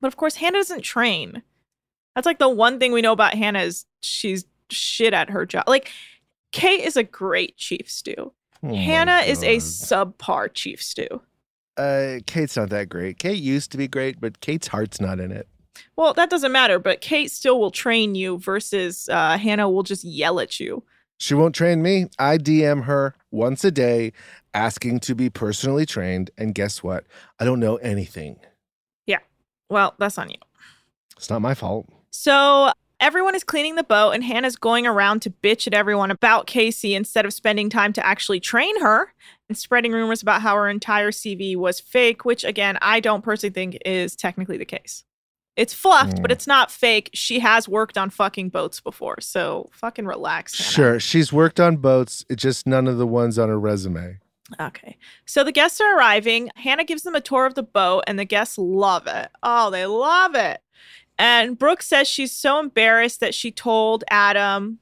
[0.01, 1.43] But of course, Hannah doesn't train.
[2.15, 5.63] That's like the one thing we know about Hannah is she's shit at her job.
[5.67, 5.91] Like,
[6.51, 8.33] Kate is a great chief stew.
[8.63, 11.21] Oh Hannah is a subpar chief stew.
[11.75, 13.17] Uh, Kate's not that great.
[13.17, 15.47] Kate used to be great, but Kate's heart's not in it.
[15.95, 20.03] Well, that doesn't matter, but Kate still will train you versus uh, Hannah will just
[20.03, 20.83] yell at you.
[21.17, 22.07] She won't train me.
[22.19, 24.11] I DM her once a day
[24.53, 26.31] asking to be personally trained.
[26.37, 27.05] And guess what?
[27.39, 28.39] I don't know anything.
[29.05, 29.19] Yeah.
[29.69, 30.37] Well, that's on you.
[31.15, 31.87] It's not my fault.
[32.11, 36.47] So everyone is cleaning the boat, and Hannah's going around to bitch at everyone about
[36.47, 39.13] Casey instead of spending time to actually train her
[39.47, 43.53] and spreading rumors about how her entire CV was fake, which again, I don't personally
[43.53, 45.05] think is technically the case.
[45.55, 46.33] It's fluffed, but Mm.
[46.33, 47.09] it's not fake.
[47.13, 50.57] She has worked on fucking boats before, so fucking relax.
[50.57, 50.71] Hannah.
[50.71, 54.19] Sure, she's worked on boats, it's just none of the ones on her resume.
[54.59, 54.97] Okay.
[55.25, 56.49] So the guests are arriving.
[56.55, 59.29] Hannah gives them a tour of the boat, and the guests love it.
[59.43, 60.61] Oh, they love it.
[61.17, 64.79] And Brooke says she's so embarrassed that she told Adam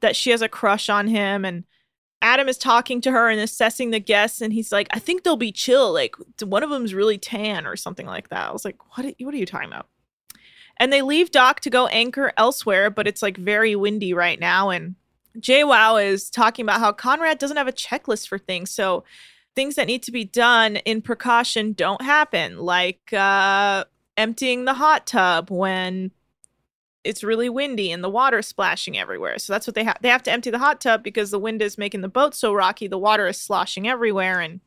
[0.00, 1.44] that she has a crush on him.
[1.44, 1.64] And
[2.22, 5.36] Adam is talking to her and assessing the guests, and he's like, I think they'll
[5.36, 5.92] be chill.
[5.92, 8.48] Like, one of them's really tan or something like that.
[8.48, 9.88] I was like, what, are- what are you talking about?
[10.78, 14.70] And they leave dock to go anchor elsewhere, but it's like very windy right now.
[14.70, 14.94] And
[15.38, 18.70] João is talking about how Conrad doesn't have a checklist for things.
[18.70, 19.04] So
[19.54, 23.84] things that need to be done in precaution don't happen, like uh,
[24.16, 26.10] emptying the hot tub when
[27.04, 29.38] it's really windy and the water is splashing everywhere.
[29.38, 29.98] So that's what they have.
[30.00, 32.52] They have to empty the hot tub because the wind is making the boat so
[32.52, 32.86] rocky.
[32.86, 34.60] The water is sloshing everywhere, and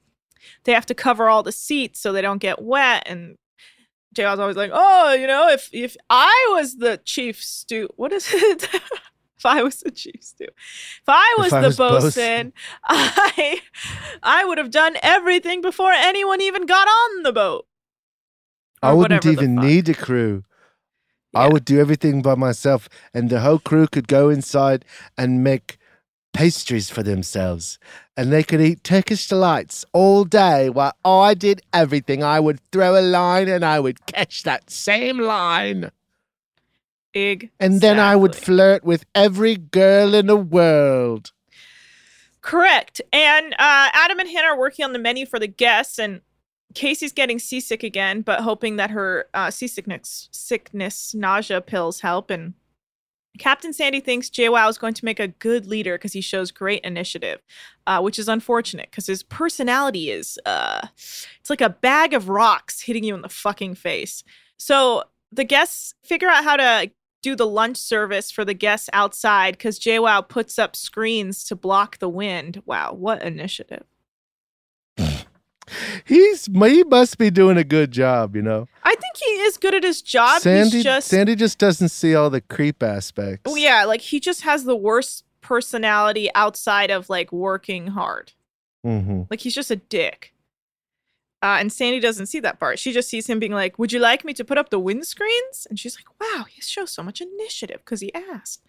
[0.63, 3.03] they have to cover all the seats so they don't get wet.
[3.05, 3.37] And
[4.15, 8.29] João's always like, "Oh, you know, if if I was the chief stew, what is
[8.33, 8.63] it?"
[9.37, 12.01] if I was the chief stew, if I was I the was bosun.
[12.01, 13.61] bosun, I
[14.23, 17.67] I would have done everything before anyone even got on the boat.
[18.81, 20.43] I wouldn't even need a crew.
[21.35, 24.85] I would do everything by myself, and the whole crew could go inside
[25.17, 25.77] and make
[26.33, 27.77] pastries for themselves.
[28.17, 32.23] And they could eat Turkish delights all day while I did everything.
[32.23, 35.91] I would throw a line and I would catch that same line.
[37.13, 37.49] Ig.
[37.59, 41.31] And then I would flirt with every girl in the world.
[42.41, 43.01] Correct.
[43.11, 46.21] And uh, Adam and Hannah are working on the menu for the guests, and
[46.75, 52.29] Casey's getting seasick again, but hoping that her uh, seasickness, sickness, nausea pills help.
[52.29, 52.53] And
[53.39, 56.83] Captain Sandy thinks João is going to make a good leader because he shows great
[56.83, 57.41] initiative,
[57.87, 62.81] uh, which is unfortunate because his personality is uh, it's like a bag of rocks
[62.81, 64.23] hitting you in the fucking face.
[64.57, 66.91] So the guests figure out how to
[67.23, 71.97] do the lunch service for the guests outside because João puts up screens to block
[71.99, 72.61] the wind.
[72.65, 73.85] Wow, what initiative!
[76.05, 78.67] He's he must be doing a good job, you know.
[78.83, 80.41] I think he is good at his job.
[80.41, 83.51] Sandy He's just Sandy just doesn't see all the creep aspects.
[83.51, 88.33] Oh, yeah, like he just has the worst personality outside of like working hard.
[88.83, 90.33] hmm Like he's just a dick.
[91.41, 92.79] Uh, and Sandy doesn't see that part.
[92.79, 95.67] She just sees him being like, "Would you like me to put up the windscreens?"
[95.69, 98.63] And she's like, "Wow, he shows so much initiative because he asked."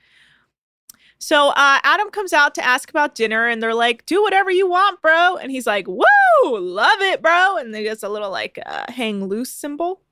[1.18, 4.68] So uh, Adam comes out to ask about dinner, and they're like, "Do whatever you
[4.68, 6.04] want, bro." And he's like, "Woo,
[6.44, 10.02] love it, bro." And they just a little like uh, hang loose symbol.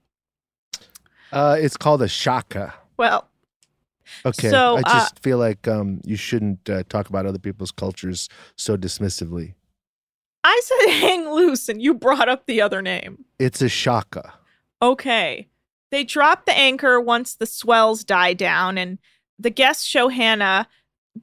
[1.31, 2.75] Uh, it's called a shaka.
[2.97, 3.29] Well,
[4.25, 4.51] Okay.
[4.51, 8.29] So, I uh, just feel like um, you shouldn't uh, talk about other people's cultures
[8.57, 9.55] so dismissively.
[10.43, 13.25] I said hang loose and you brought up the other name.
[13.39, 14.35] It's a shaka.
[14.83, 15.49] Okay.
[15.91, 18.99] They drop the anchor once the swells die down, and
[19.39, 20.67] the guests show Hannah.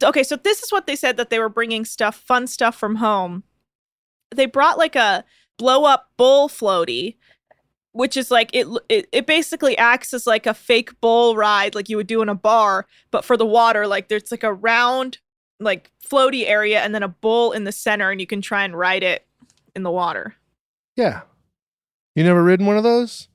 [0.04, 2.96] Okay, so this is what they said that they were bringing stuff, fun stuff from
[2.96, 3.44] home.
[4.34, 5.26] They brought like a
[5.58, 7.18] blow up bull floaty,
[7.92, 9.08] which is like it, it.
[9.12, 12.36] It basically acts as like a fake bull ride, like you would do in a
[12.36, 13.86] bar, but for the water.
[13.86, 15.18] Like there's like a round,
[15.60, 18.78] like floaty area, and then a bull in the center, and you can try and
[18.78, 19.26] ride it
[19.76, 20.36] in the water.
[20.96, 21.22] Yeah.
[22.16, 23.28] You never ridden one of those?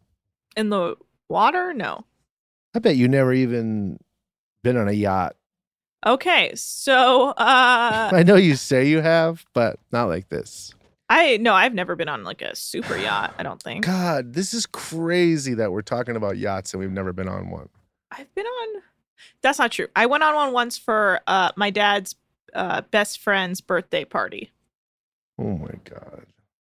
[0.56, 0.96] In the
[1.28, 1.72] water?
[1.72, 2.04] No.
[2.74, 3.98] I bet you never even
[4.62, 5.36] been on a yacht.
[6.06, 10.72] Okay, so uh I know you say you have, but not like this.
[11.10, 13.84] I no, I've never been on like a super yacht, I don't think.
[13.84, 17.68] God, this is crazy that we're talking about yachts and we've never been on one.
[18.12, 18.82] I've been on
[19.42, 19.88] That's not true.
[19.96, 22.14] I went on one once for uh my dad's
[22.54, 24.52] uh best friend's birthday party
[25.38, 26.24] Oh my god.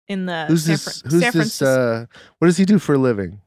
[0.08, 1.02] in the Who's San, this?
[1.02, 1.62] Fran- Who's San this?
[1.62, 2.06] Uh,
[2.40, 3.40] what does he do for a living?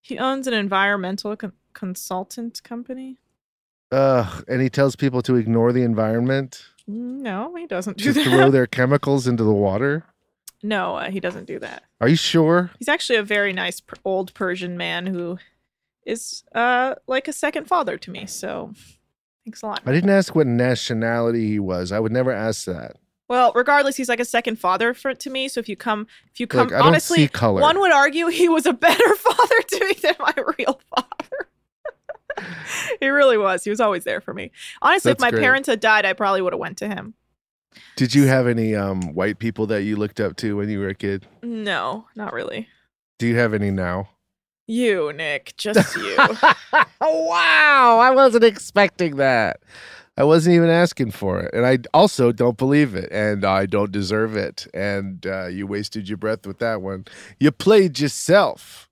[0.00, 3.18] he owns an environmental con- consultant company.
[3.94, 8.24] Ugh, and he tells people to ignore the environment, No, he doesn't do to that.
[8.24, 10.04] throw their chemicals into the water.
[10.62, 11.82] no, uh, he doesn't do that.
[12.00, 12.70] Are you sure?
[12.78, 15.38] He's actually a very nice per- old Persian man who
[16.06, 18.26] is uh like a second father to me.
[18.26, 18.72] So
[19.44, 19.80] thanks a lot.
[19.86, 21.92] I didn't ask what nationality he was.
[21.92, 22.96] I would never ask that.
[23.28, 25.48] Well, regardless, he's like a second father for to me.
[25.48, 28.74] So if you come, if you come, Look, honestly, one would argue he was a
[28.74, 31.48] better father to me than my real father.
[33.00, 33.64] he really was.
[33.64, 34.50] He was always there for me.
[34.82, 35.42] Honestly, if my great.
[35.42, 37.14] parents had died, I probably would have went to him.
[37.96, 40.88] Did you have any um, white people that you looked up to when you were
[40.88, 41.26] a kid?
[41.42, 42.68] No, not really.
[43.18, 44.08] Do you have any now?
[44.66, 46.16] You, Nick, just you.
[47.00, 49.60] wow, I wasn't expecting that.
[50.16, 51.52] I wasn't even asking for it.
[51.52, 53.10] And I also don't believe it.
[53.10, 54.66] And I don't deserve it.
[54.72, 57.04] And uh, you wasted your breath with that one.
[57.38, 58.88] You played yourself.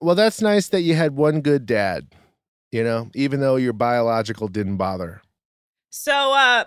[0.00, 2.08] Well, that's nice that you had one good dad,
[2.74, 5.22] you know, even though your biological didn't bother.
[5.90, 6.64] So uh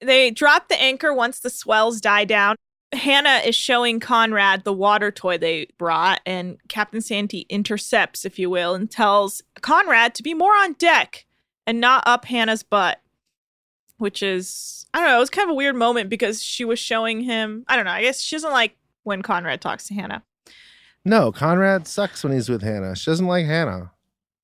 [0.00, 2.54] they drop the anchor once the swells die down.
[2.92, 8.48] Hannah is showing Conrad the water toy they brought, and Captain Sandy intercepts, if you
[8.48, 11.26] will, and tells Conrad to be more on deck
[11.66, 13.00] and not up Hannah's butt.
[13.98, 16.78] Which is I don't know, it was kind of a weird moment because she was
[16.78, 20.22] showing him I don't know, I guess she doesn't like when Conrad talks to Hannah.
[21.04, 22.94] No, Conrad sucks when he's with Hannah.
[22.94, 23.90] She doesn't like Hannah.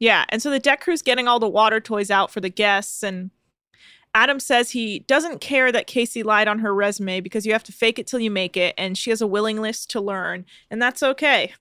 [0.02, 3.04] Yeah, and so the deck crew's getting all the water toys out for the guests,
[3.04, 3.30] and
[4.12, 7.72] Adam says he doesn't care that Casey lied on her resume because you have to
[7.72, 11.04] fake it till you make it, and she has a willingness to learn, and that's
[11.04, 11.52] okay.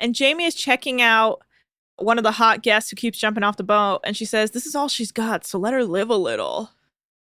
[0.00, 1.40] And Jamie is checking out
[1.98, 4.66] one of the hot guests who keeps jumping off the boat, and she says, This
[4.66, 6.72] is all she's got, so let her live a little.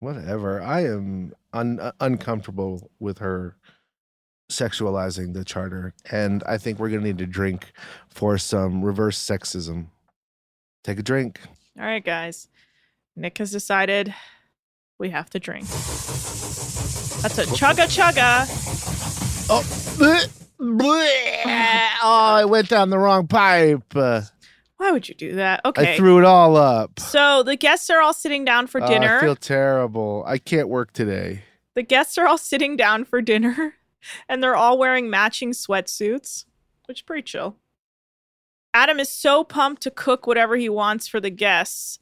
[0.01, 0.61] Whatever.
[0.61, 3.57] I am un- uh, uncomfortable with her
[4.51, 5.95] sexualizing the charter.
[6.11, 7.71] And I think we're going to need to drink
[8.07, 9.87] for some reverse sexism.
[10.83, 11.39] Take a drink.
[11.79, 12.47] All right, guys.
[13.15, 14.13] Nick has decided
[14.97, 15.65] we have to drink.
[17.21, 18.47] That's a chugga chugga.
[19.49, 19.61] Oh,
[19.97, 20.27] bleh,
[20.59, 21.89] bleh.
[22.03, 23.83] oh, I went down the wrong pipe.
[23.95, 24.21] Uh,
[24.77, 25.61] Why would you do that?
[25.65, 25.93] Okay.
[25.93, 26.99] I threw it all up.
[26.99, 29.17] So the guests are all sitting down for Oh, dinner.
[29.19, 30.23] I feel terrible.
[30.25, 31.43] I can't work today.
[31.75, 33.75] the guests are all sitting down for dinner
[34.29, 36.45] and they're all wearing matching sweatsuits,
[36.85, 37.57] which is pretty chill.
[38.73, 41.99] Adam is so pumped to cook whatever he wants for the guests,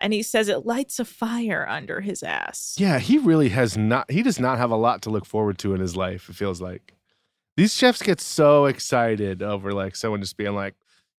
[0.00, 2.76] and he says it lights a fire under his ass.
[2.78, 4.10] Yeah, he really has not.
[4.10, 6.28] He does not have a lot to look forward to in his life.
[6.28, 6.94] It feels like
[7.56, 10.74] these chefs get so excited over like someone just being like,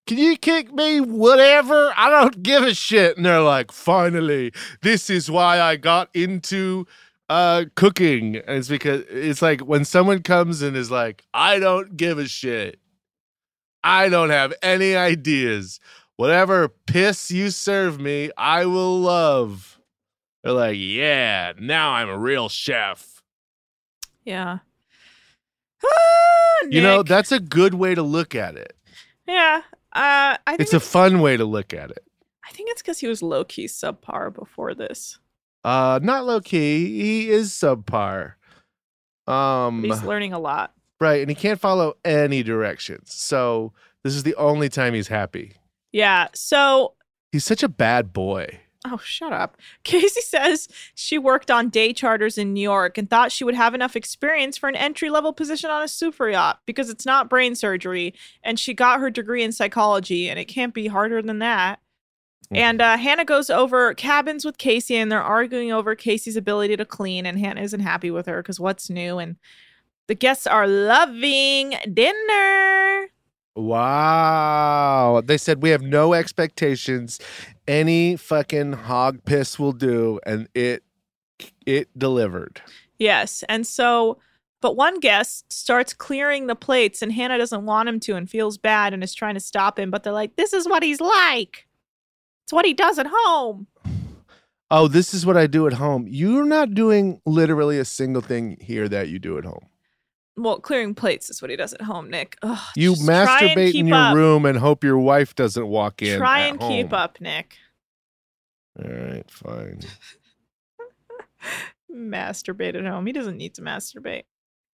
[0.05, 0.99] "Can you kick me?
[1.01, 1.93] Whatever.
[1.95, 6.85] I don't give a shit." And they're like, "Finally, this is why I got into
[7.29, 11.97] uh cooking." And it's because it's like when someone comes and is like, "I don't
[11.97, 12.79] give a shit.
[13.87, 15.79] I don't have any ideas.
[16.17, 19.79] Whatever piss you serve me, I will love."
[20.43, 23.21] They're like, yeah, now I'm a real chef.
[24.23, 24.59] Yeah.
[25.83, 28.73] Ah, You know, that's a good way to look at it.
[29.27, 29.61] yeah.
[29.93, 32.03] Uh, I think It's a fun way to look at it.
[32.47, 35.17] I think it's because he was low key subpar before this.
[35.63, 37.01] Uh, not low key.
[37.01, 38.33] He is subpar.
[39.27, 40.73] Um, But he's learning a lot.
[41.01, 43.13] right, and he can't follow any directions.
[43.13, 43.73] So
[44.03, 45.53] this is the only time he's happy.
[45.91, 46.27] Yeah.
[46.33, 46.93] So
[47.31, 48.59] He's such a bad boy.
[48.85, 49.57] Oh, shut up.
[49.83, 53.73] Casey says she worked on day charters in New York and thought she would have
[53.73, 57.55] enough experience for an entry level position on a super yacht because it's not brain
[57.55, 61.79] surgery and she got her degree in psychology and it can't be harder than that.
[62.51, 66.85] And uh, Hannah goes over cabins with Casey, and they're arguing over Casey's ability to
[66.85, 67.25] clean.
[67.25, 69.17] And Hannah isn't happy with her because what's new?
[69.17, 69.35] And
[70.07, 73.09] the guests are loving dinner.
[73.57, 75.23] Wow.
[75.25, 77.19] They said we have no expectations.
[77.67, 80.83] Any fucking hog piss will do, and it
[81.65, 82.61] it delivered.
[82.99, 83.43] Yes.
[83.49, 84.19] And so,
[84.61, 88.59] but one guest starts clearing the plates, and Hannah doesn't want him to and feels
[88.59, 89.89] bad and is trying to stop him.
[89.89, 91.67] But they're like, this is what he's like.
[92.45, 93.67] It's what he does at home.
[94.69, 96.05] Oh, this is what I do at home.
[96.07, 99.67] You're not doing literally a single thing here that you do at home.
[100.37, 102.37] Well, clearing plates is what he does at home, Nick.
[102.43, 104.15] Ugh, You just try and masturbate in your up.
[104.15, 106.19] room and hope your wife doesn't walk in.
[106.19, 107.55] Try and keep up, Nick.
[108.79, 109.79] All right, fine.
[111.91, 113.05] Masturbate at home.
[113.07, 114.23] He doesn't need to masturbate.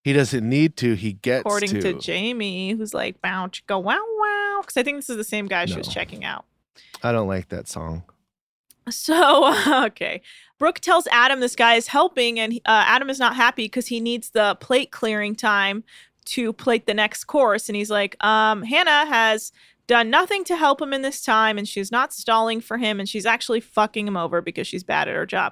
[0.03, 0.95] He doesn't need to.
[0.95, 1.81] He gets According to.
[1.81, 4.59] to Jamie, who's like, bow, go wow, wow.
[4.61, 6.45] Because I think this is the same guy she was checking out.
[7.01, 8.03] I don't like that song.
[8.89, 9.53] So,
[9.85, 10.21] okay.
[10.63, 13.99] Brooke tells Adam this guy is helping, and uh, Adam is not happy because he
[13.99, 15.83] needs the plate clearing time
[16.23, 17.67] to plate the next course.
[17.67, 19.51] And he's like, um, Hannah has
[19.87, 23.09] done nothing to help him in this time, and she's not stalling for him, and
[23.09, 25.51] she's actually fucking him over because she's bad at her job.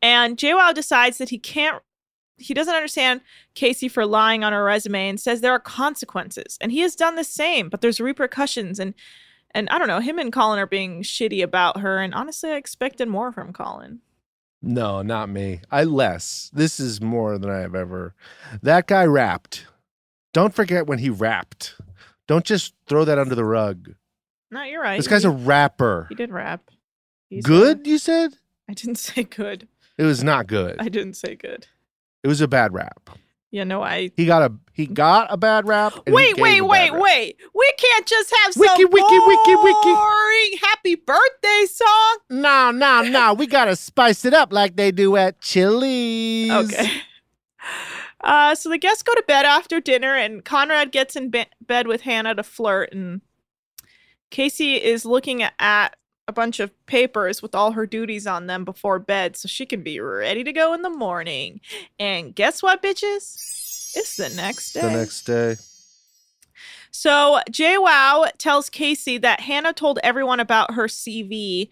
[0.00, 1.82] And João decides that he can't.
[2.36, 3.22] He doesn't understand
[3.56, 6.56] Casey for lying on her resume and says there are consequences.
[6.60, 8.78] And he has done the same, but there's repercussions.
[8.78, 8.94] And
[9.50, 11.98] and I don't know, him and Colin are being shitty about her.
[11.98, 14.02] And honestly, I expected more from Colin.
[14.62, 15.60] No, not me.
[15.70, 16.50] I less.
[16.52, 18.14] This is more than I have ever.
[18.62, 19.66] That guy rapped.
[20.32, 21.76] Don't forget when he rapped.
[22.28, 23.94] Don't just throw that under the rug.
[24.50, 24.96] No, you're right.
[24.98, 26.06] This guy's he, a rapper.
[26.08, 26.70] he did rap.
[27.28, 28.34] He's Good, a- you said?
[28.68, 29.66] I didn't say good.
[29.96, 30.76] It was not good.
[30.78, 31.66] I didn't say good.
[32.22, 33.10] It was a bad rap.
[33.52, 34.10] Yeah, no, I.
[34.16, 35.92] He got a he got a bad rap.
[36.06, 37.00] Wait, wait, wait, rap.
[37.00, 37.36] wait.
[37.54, 39.92] We can't just have some Wiki, wiki, wiki, wiki.
[39.92, 42.18] boring happy birthday song.
[42.30, 43.34] No, no, no.
[43.34, 46.50] We gotta spice it up like they do at Chili's.
[46.52, 46.90] Okay.
[48.22, 51.86] Uh, so the guests go to bed after dinner, and Conrad gets in be- bed
[51.86, 52.92] with Hannah to flirt.
[52.92, 53.22] And
[54.30, 55.96] Casey is looking at
[56.30, 59.82] a bunch of papers with all her duties on them before bed so she can
[59.82, 61.60] be ready to go in the morning.
[61.98, 63.34] And guess what, bitches?
[63.96, 64.80] It's the next day.
[64.80, 65.56] The next day.
[66.92, 71.68] So João tells Casey that Hannah told everyone about her CV.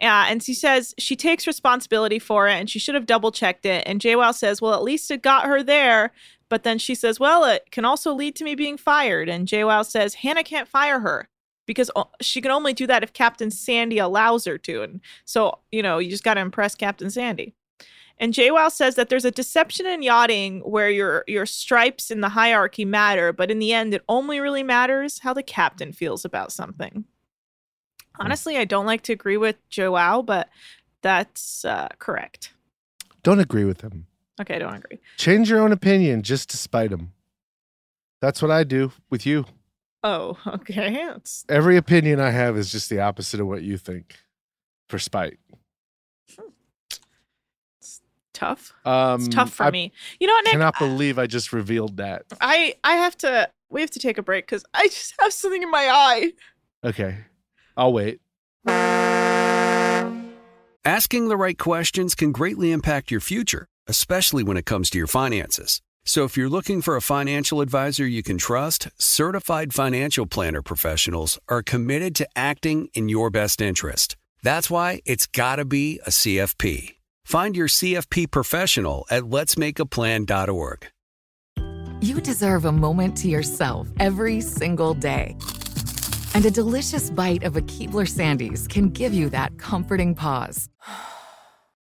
[0.00, 3.64] Uh, and she says she takes responsibility for it and she should have double checked
[3.64, 3.82] it.
[3.86, 6.12] And João says, well, at least it got her there.
[6.50, 9.30] But then she says, well, it can also lead to me being fired.
[9.30, 11.28] And João says, Hannah can't fire her
[11.66, 11.90] because
[12.20, 14.82] she can only do that if Captain Sandy allows her to.
[14.82, 17.54] And so, you know, you just got to impress Captain Sandy.
[18.18, 22.28] And João says that there's a deception in yachting where your your stripes in the
[22.28, 26.52] hierarchy matter, but in the end, it only really matters how the captain feels about
[26.52, 27.04] something.
[28.20, 30.48] Honestly, I don't like to agree with João, but
[31.00, 32.52] that's uh, correct.
[33.22, 34.06] Don't agree with him.
[34.40, 35.00] Okay, I don't agree.
[35.16, 37.12] Change your own opinion just to spite him.
[38.20, 39.46] That's what I do with you.
[40.04, 41.04] Oh, okay.
[41.12, 44.16] That's Every opinion I have is just the opposite of what you think
[44.88, 45.38] for spite.
[48.34, 48.72] tough.
[48.84, 49.92] Um, It's tough for I me.
[50.18, 50.52] You know what, Nick?
[50.52, 52.24] cannot believe I just revealed that.
[52.40, 53.48] I I have to.
[53.70, 56.32] We have to take a break because I just have something in my eye.
[56.84, 57.18] Okay.
[57.76, 58.20] I'll wait.
[60.84, 65.06] Asking the right questions can greatly impact your future, especially when it comes to your
[65.06, 65.80] finances.
[66.04, 71.38] So if you're looking for a financial advisor you can trust, certified financial planner professionals
[71.48, 74.16] are committed to acting in your best interest.
[74.42, 76.96] That's why it's got to be a CFP.
[77.24, 80.86] Find your CFP professional at letsmakeaplan.org.
[82.00, 85.36] You deserve a moment to yourself every single day.
[86.34, 90.68] And a delicious bite of a Keebler Sandies can give you that comforting pause.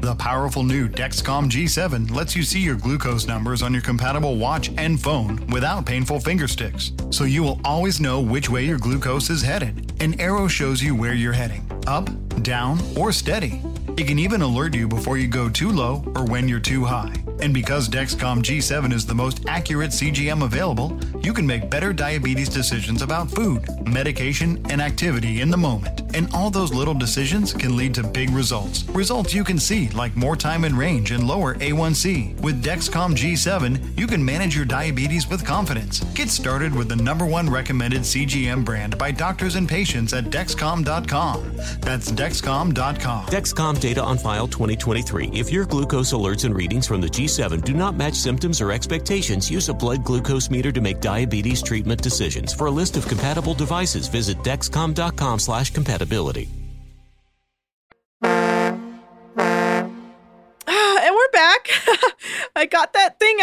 [0.00, 4.70] The powerful new Dexcom G7 lets you see your glucose numbers on your compatible watch
[4.78, 6.92] and phone without painful finger sticks.
[7.10, 9.92] So you will always know which way your glucose is headed.
[10.00, 12.08] An arrow shows you where you're heading up,
[12.42, 13.60] down, or steady.
[13.98, 17.12] It can even alert you before you go too low or when you're too high.
[17.42, 22.48] And because Dexcom G7 is the most accurate CGM available, you can make better diabetes
[22.48, 26.02] decisions about food, medication, and activity in the moment.
[26.14, 28.84] And all those little decisions can lead to big results.
[28.90, 32.40] Results you can see, like more time in range and lower A1C.
[32.40, 36.00] With Dexcom G7, you can manage your diabetes with confidence.
[36.14, 41.56] Get started with the number one recommended CGM brand by doctors and patients at Dexcom.com.
[41.80, 43.26] That's Dexcom.com.
[43.26, 45.30] Dexcom data on file 2023.
[45.32, 49.50] If your glucose alerts and readings from the G7 do not match symptoms or expectations,
[49.50, 52.54] use a blood glucose meter to make diabetes treatment decisions.
[52.54, 56.40] For a list of compatible devices, visit dexcom.com/compatibility.
[56.42, 56.59] and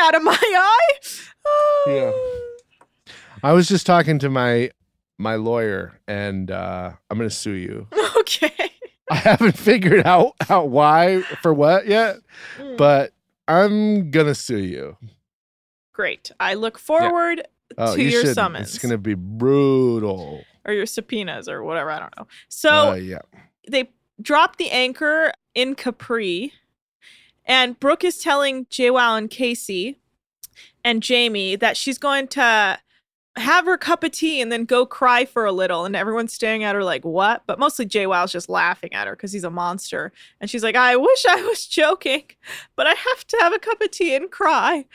[0.07, 0.99] out of my eye.
[1.87, 2.11] Yeah.
[3.43, 4.71] I was just talking to my
[5.17, 7.87] my lawyer, and uh, I'm gonna sue you.
[8.19, 8.71] Okay.
[9.09, 12.17] I haven't figured out out why for what yet,
[12.59, 12.75] Mm.
[12.75, 13.13] but
[13.47, 14.97] I'm gonna sue you.
[15.93, 16.29] Great.
[16.41, 17.47] I look forward
[17.77, 18.35] Oh, to you your should.
[18.35, 20.43] summons It's gonna be brutal.
[20.65, 21.89] or your subpoenas or whatever.
[21.89, 22.27] I don't know.
[22.49, 23.19] So Uh, yeah.
[23.69, 23.89] they
[24.21, 26.51] drop the anchor in Capri,
[27.47, 29.99] and Brooke is telling João and Casey
[30.83, 32.79] and Jamie that she's going to
[33.35, 35.85] have her cup of tea and then go cry for a little.
[35.85, 37.43] And everyone's staring at her like, what?
[37.47, 40.11] But mostly João's just laughing at her because he's a monster.
[40.41, 42.23] And she's like, I wish I was joking,
[42.75, 44.85] but I have to have a cup of tea and cry.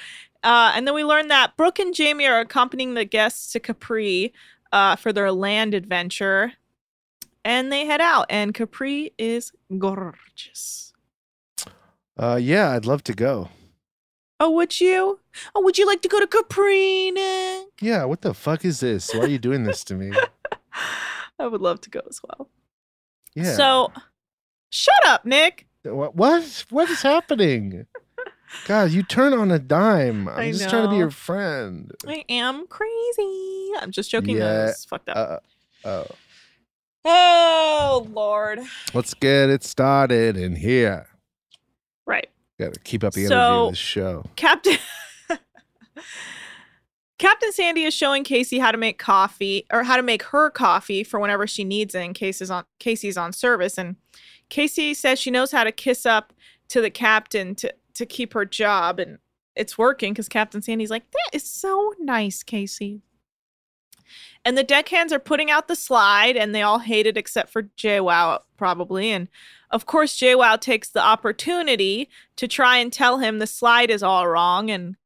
[0.42, 4.32] Uh, and then we learn that Brooke and Jamie are accompanying the guests to Capri
[4.72, 6.52] uh, for their land adventure
[7.44, 10.91] and they head out and capri is gorgeous
[12.18, 13.48] Uh, yeah, I'd love to go.
[14.40, 15.20] oh would you
[15.54, 17.12] oh would you like to go to capri
[17.80, 19.12] Yeah, what the fuck is this?
[19.14, 20.12] Why are you doing this to me?
[21.38, 22.48] i would love to go as well
[23.34, 23.54] Yeah.
[23.56, 23.92] so
[24.70, 27.86] shut up nick what what what is happening?
[28.66, 30.28] God, you turn on a dime.
[30.28, 31.90] I'm I just trying to be your friend.
[32.06, 34.66] i am crazy i'm just joking Yeah, yeah.
[34.66, 35.42] that's fucked up
[35.84, 36.06] Uh, oh,
[37.04, 38.60] oh lord
[38.94, 41.06] let's get it started in here.
[42.64, 44.24] Got to keep up the energy So- of this show.
[44.36, 44.76] Captain
[47.18, 51.04] Captain Sandy is showing Casey how to make coffee or how to make her coffee
[51.04, 53.78] for whenever she needs it in Casey's on Casey's on service.
[53.78, 53.96] And
[54.48, 56.32] Casey says she knows how to kiss up
[56.68, 59.18] to the captain to to keep her job and
[59.54, 63.02] it's working because Captain Sandy's like, that is so nice, Casey.
[64.44, 67.64] And the deckhands are putting out the slide and they all hate it except for
[67.76, 69.10] João, probably.
[69.10, 69.28] And
[69.70, 74.28] of course, João takes the opportunity to try and tell him the slide is all
[74.28, 74.70] wrong.
[74.70, 74.96] And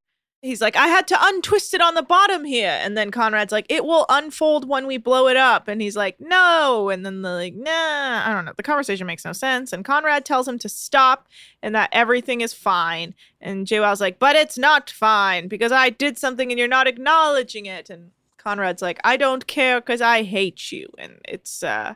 [0.43, 2.79] he's like, I had to untwist it on the bottom here.
[2.81, 5.69] And then Conrad's like, it will unfold when we blow it up.
[5.69, 6.89] And he's like, no.
[6.89, 8.53] And then they're like, nah, I don't know.
[8.57, 9.73] The conversation makes no sense.
[9.73, 11.29] And Conrad tells him to stop
[11.63, 13.15] and that everything is fine.
[13.41, 17.67] And João's like, but it's not fine because I did something and you're not acknowledging
[17.67, 17.91] it.
[17.91, 18.13] And
[18.47, 20.87] Conrad's like, I don't care because I hate you.
[20.99, 21.95] And it's, uh,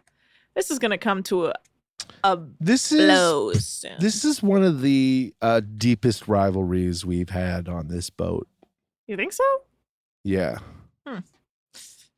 [0.57, 1.55] this is going to come to a,
[2.25, 3.93] a This is soon.
[4.01, 8.49] this is one of the uh, deepest rivalries we've had on this boat.
[9.07, 9.45] You think so?
[10.25, 10.59] Yeah.
[11.07, 11.21] Hmm.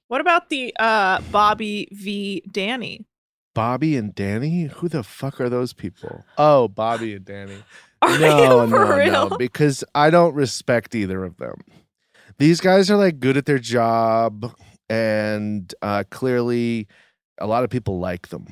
[0.08, 3.06] What about the uh Bobby v Danny?
[3.54, 4.64] Bobby and Danny?
[4.64, 6.24] Who the fuck are those people?
[6.38, 7.56] Oh, Bobby and Danny.
[8.02, 9.28] Are no, no, real?
[9.30, 11.54] no, because I don't respect either of them.
[12.38, 14.54] These guys are like good at their job,
[14.88, 16.88] and uh, clearly,
[17.38, 18.46] a lot of people like them.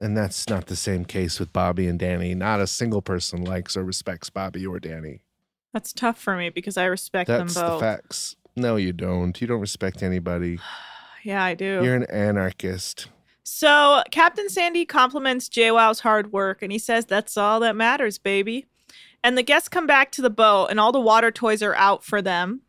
[0.00, 2.34] And that's not the same case with Bobby and Danny.
[2.34, 5.22] Not a single person likes or respects Bobby or Danny.
[5.72, 7.80] That's tough for me because I respect That's them the both.
[7.80, 8.36] facts.
[8.54, 9.38] No, you don't.
[9.40, 10.58] You don't respect anybody.
[11.24, 11.80] Yeah, I do.
[11.82, 13.08] You're an anarchist.
[13.42, 18.66] So Captain Sandy compliments João's hard work and he says that's all that matters, baby.
[19.22, 22.04] And the guests come back to the boat and all the water toys are out
[22.04, 22.62] for them.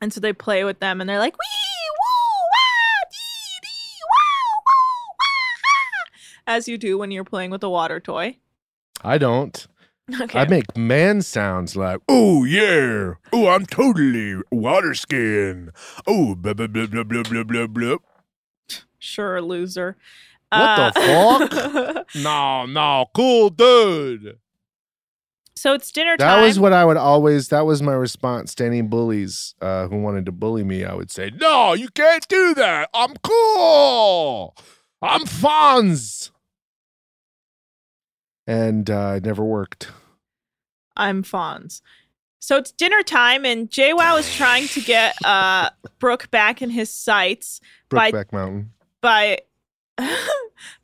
[0.00, 4.60] And so they play with them and they're like, wee, woo, wah, dee, dee, wow,
[4.66, 6.10] woo, wah, ha,"
[6.46, 8.36] as you do when you're playing with a water toy.
[9.02, 9.66] I don't.
[10.20, 10.38] Okay.
[10.38, 15.70] I make man sounds like, oh yeah, oh I'm totally water skin.
[16.06, 17.96] Oh blah blah blah blah blah blah blah blah.
[18.98, 19.96] Sure, loser.
[20.50, 22.06] What the uh, fuck?
[22.16, 24.38] No, no, cool dude.
[25.62, 26.40] So it's dinner time.
[26.40, 27.50] That was what I would always.
[27.50, 30.84] That was my response to any bullies uh, who wanted to bully me.
[30.84, 32.90] I would say, "No, you can't do that.
[32.92, 34.56] I'm cool.
[35.00, 36.32] I'm Fonz."
[38.44, 39.92] And uh, it never worked.
[40.96, 41.80] I'm Fonz.
[42.40, 46.90] So it's dinner time, and João is trying to get uh, Brooke back in his
[46.90, 48.72] sights by Brokeback Mountain.
[49.00, 49.38] by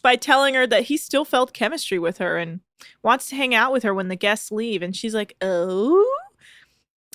[0.03, 2.61] by telling her that he still felt chemistry with her and
[3.03, 4.83] wants to hang out with her when the guests leave.
[4.83, 6.07] And she's like, "Oh."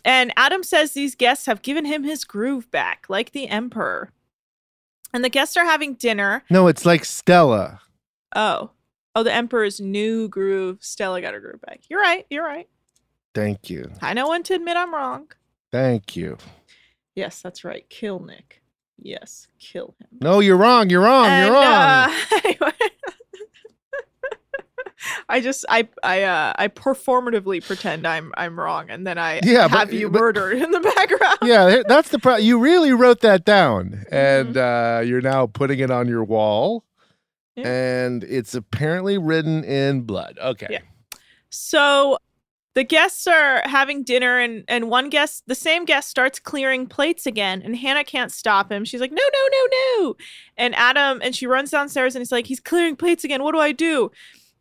[0.05, 4.11] And Adam says these guests have given him his groove back, like the Emperor.
[5.13, 6.43] And the guests are having dinner.
[6.49, 7.81] No, it's like Stella.
[8.35, 8.71] Oh.
[9.15, 10.79] Oh, the Emperor's new groove.
[10.81, 11.81] Stella got her groove back.
[11.87, 12.25] You're right.
[12.31, 12.67] You're right.
[13.35, 13.91] Thank you.
[14.01, 15.27] I know when to admit I'm wrong.
[15.71, 16.37] Thank you.
[17.15, 17.87] Yes, that's right.
[17.89, 18.62] Kill Nick.
[19.05, 20.07] Yes, kill him.
[20.21, 20.89] No, you're wrong.
[20.89, 21.25] You're wrong.
[21.27, 22.63] And, you're wrong.
[22.63, 22.71] uh,
[25.27, 29.67] I just I I uh I performatively pretend I'm I'm wrong and then I Yeah,
[29.67, 31.39] but- have you but- murdered in the background.
[31.43, 32.45] yeah, that's the problem.
[32.45, 34.15] You really wrote that down, Mm-hmm.
[34.15, 36.85] and uh, you're now putting it on your wall,
[37.55, 37.67] Yeah.
[37.67, 40.37] and it's apparently written in blood.
[40.41, 40.67] Okay.
[40.69, 40.79] Yeah.
[41.49, 42.17] So
[42.75, 47.25] the guests are having dinner and and one guest the same guest starts clearing plates
[47.25, 48.85] again and Hannah can't stop him.
[48.85, 49.67] She's like, "No, no, no,
[50.03, 50.15] no."
[50.57, 53.43] And Adam and she runs downstairs and he's like, "He's clearing plates again.
[53.43, 54.11] What do I do?"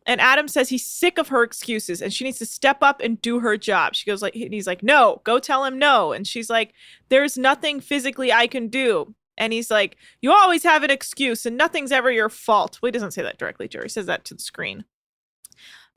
[0.05, 3.21] And Adam says he's sick of her excuses and she needs to step up and
[3.21, 3.95] do her job.
[3.95, 6.73] She goes like and he's like, "No, go tell him no." And she's like,
[7.09, 11.57] "There's nothing physically I can do." And he's like, "You always have an excuse and
[11.57, 13.89] nothing's ever your fault." Well, he doesn't say that directly Jerry.
[13.89, 14.85] Says that to the screen.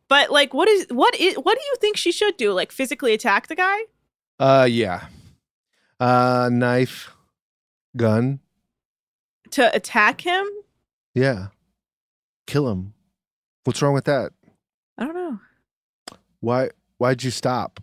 [0.08, 2.52] But like, what is what is what do you think she should do?
[2.52, 3.78] Like, physically attack the guy?
[4.38, 5.06] Uh, yeah.
[5.98, 7.10] Uh, knife,
[7.96, 8.40] gun.
[9.52, 10.46] to attack him?
[11.14, 11.48] Yeah.
[12.46, 12.92] Kill him.
[13.64, 14.32] What's wrong with that?
[14.98, 15.40] I don't know.
[16.40, 16.70] Why?
[16.98, 17.80] Why'd you stop?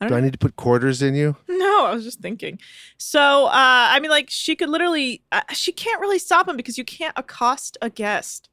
[0.00, 1.36] I Do I need to put quarters in you?
[1.48, 2.58] No, I was just thinking.
[2.98, 6.76] So, uh, I mean, like, she could literally, uh, she can't really stop him because
[6.76, 8.50] you can't accost a guest.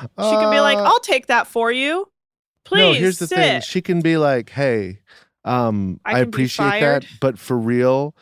[0.00, 2.08] She can be like, Uh, "I'll take that for you,
[2.64, 3.60] please." No, here's the thing.
[3.60, 5.00] She can be like, "Hey,
[5.44, 8.14] um, I I, appreciate that, but for real,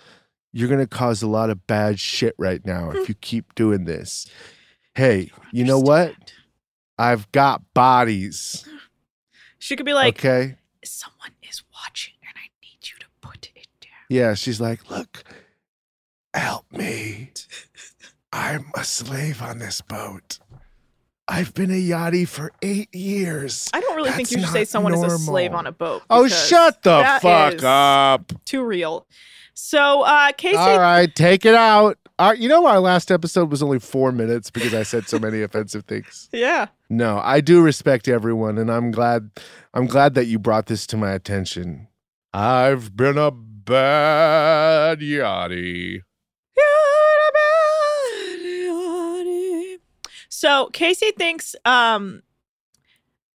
[0.52, 2.96] you're gonna cause a lot of bad shit right now Hmm.
[2.98, 4.26] if you keep doing this.
[4.94, 6.14] Hey, you know what?
[6.98, 8.66] I've got bodies.
[9.58, 10.56] She could be like, okay.
[10.84, 15.22] "Someone is watching, and I need you to put it down." Yeah, she's like, look,
[16.34, 17.30] help me.
[18.32, 20.38] I'm a slave on this boat.
[21.30, 23.70] I've been a yachty for eight years.
[23.72, 26.02] I don't really think you should say someone is a slave on a boat.
[26.10, 28.32] Oh, shut the fuck up.
[28.44, 29.06] Too real.
[29.54, 31.98] So, uh, Casey, All right, take it out.
[32.18, 35.40] Our, you know, our last episode was only four minutes because I said so many
[35.46, 36.28] offensive things.
[36.32, 36.66] yeah.
[36.88, 39.30] No, I do respect everyone, and I'm glad.
[39.72, 41.86] I'm glad that you brought this to my attention.
[42.34, 46.00] I've been a bad yachty.
[50.40, 52.22] So Casey thinks um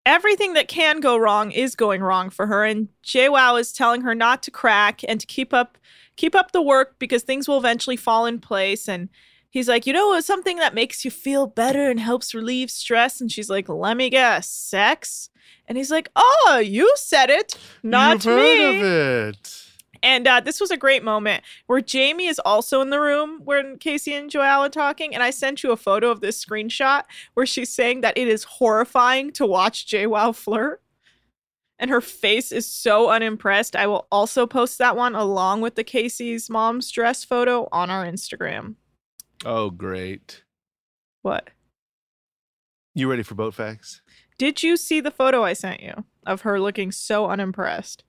[0.05, 4.13] everything that can go wrong is going wrong for her and João is telling her
[4.13, 5.79] not to crack and to keep up
[6.15, 9.09] keep up the work because things will eventually fall in place and
[9.49, 13.31] he's like, "You know, something that makes you feel better and helps relieve stress." And
[13.31, 15.31] she's like, "Let me guess, sex?"
[15.67, 18.83] And he's like, "Oh, you said it, not You've me." heard of
[19.29, 19.70] it.
[20.03, 23.77] And uh, this was a great moment where Jamie is also in the room when
[23.77, 25.13] Casey and João are talking.
[25.13, 27.03] And I sent you a photo of this screenshot
[27.35, 30.81] where she's saying that it is horrifying to watch João flirt.
[31.77, 33.75] And her face is so unimpressed.
[33.75, 38.05] I will also post that one along with the Casey's mom's dress photo on our
[38.05, 38.75] Instagram.
[39.45, 40.43] Oh, great.
[41.23, 41.49] What?
[42.93, 44.01] You ready for boat facts?
[44.37, 48.03] Did you see the photo I sent you of her looking so unimpressed?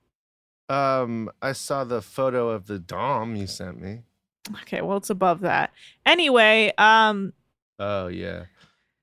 [0.69, 4.03] Um, I saw the photo of the dom you sent me.
[4.61, 5.71] Okay, well, it's above that.
[6.05, 7.33] Anyway, um,
[7.79, 8.45] Oh yeah,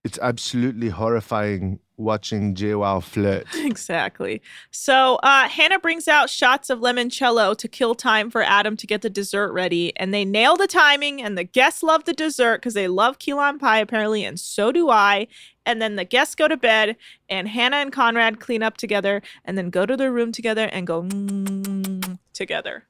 [0.05, 3.47] it's absolutely horrifying watching João flirt.
[3.55, 4.43] Exactly.
[4.71, 9.03] So uh, Hannah brings out shots of limoncello to kill time for Adam to get
[9.03, 11.23] the dessert ready, and they nail the timing.
[11.23, 14.73] And the guests love the dessert because they love key lime pie apparently, and so
[14.73, 15.29] do I.
[15.67, 16.97] And then the guests go to bed,
[17.29, 20.87] and Hannah and Conrad clean up together, and then go to their room together and
[20.87, 22.85] go mm, together.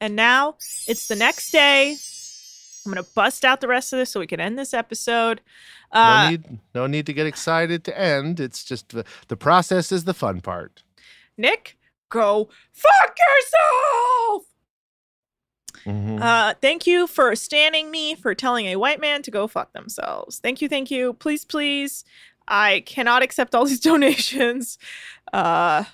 [0.00, 1.96] And now it's the next day.
[2.86, 5.42] I'm gonna bust out the rest of this so we can end this episode.
[5.90, 8.40] Uh, no need, no need to get excited to end.
[8.40, 10.82] It's just the, the process is the fun part.
[11.36, 11.78] Nick,
[12.10, 14.44] go fuck yourself.
[15.84, 16.20] Mhm.
[16.20, 20.38] Uh, thank you for standing me for telling a white man to go fuck themselves.
[20.38, 21.14] Thank you, thank you.
[21.14, 22.04] Please, please.
[22.46, 24.78] I cannot accept all these donations.
[25.32, 25.84] Uh,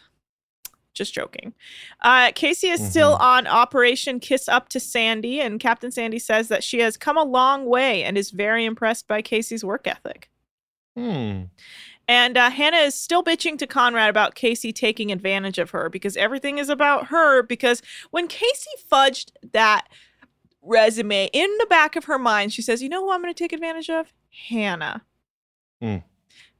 [0.95, 1.53] just joking.
[2.01, 6.65] Uh, Casey is still on Operation Kiss Up to Sandy, and Captain Sandy says that
[6.65, 10.31] she has come a long way and is very impressed by Casey's work ethic.
[10.97, 11.43] Hmm.
[12.07, 16.17] And uh, Hannah is still bitching to Conrad about Casey taking advantage of her because
[16.17, 17.43] everything is about her.
[17.43, 19.89] Because when Casey fudged that
[20.63, 23.39] resume in the back of her mind, she says, You know who I'm going to
[23.39, 24.13] take advantage of?
[24.49, 25.03] Hannah.
[25.81, 25.99] Hmm.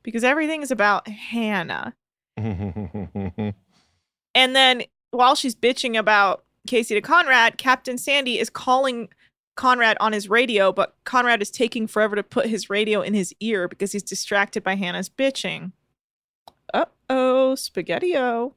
[0.03, 1.95] Because everything is about Hannah.
[4.35, 9.09] And then while she's bitching about Casey to Conrad, Captain Sandy is calling
[9.57, 13.35] Conrad on his radio, but Conrad is taking forever to put his radio in his
[13.41, 15.73] ear because he's distracted by Hannah's bitching.
[16.73, 18.55] Uh oh, spaghetti-o.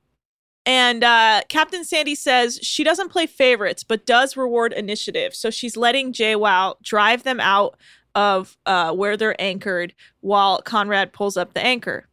[0.65, 5.33] And uh, Captain Sandy says she doesn't play favorites, but does reward initiative.
[5.33, 7.77] So she's letting João drive them out
[8.15, 12.09] of uh, where they're anchored while Conrad pulls up the anchor.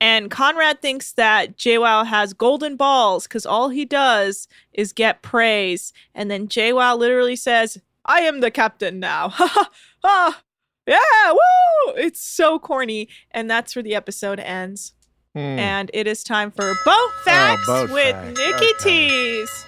[0.00, 5.92] And Conrad thinks that João has golden balls because all he does is get praise.
[6.14, 9.28] And then João literally says, I am the captain now.
[9.36, 9.70] Ha ha
[10.04, 10.42] ha.
[10.86, 11.94] Yeah, woo!
[11.96, 13.08] It's so corny.
[13.32, 14.92] And that's where the episode ends.
[15.34, 15.40] Hmm.
[15.58, 18.38] And it is time for Boat Facts boat with facts.
[18.38, 18.72] Nikki Okay.
[18.80, 19.64] Tees.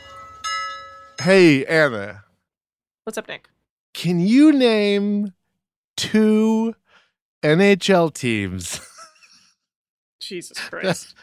[1.20, 2.22] Hey, Anna,
[3.04, 3.48] What's up, Nick?
[3.94, 5.32] can you name
[5.96, 6.74] two
[7.42, 8.80] NHL teams
[10.28, 11.14] Jesus Christ.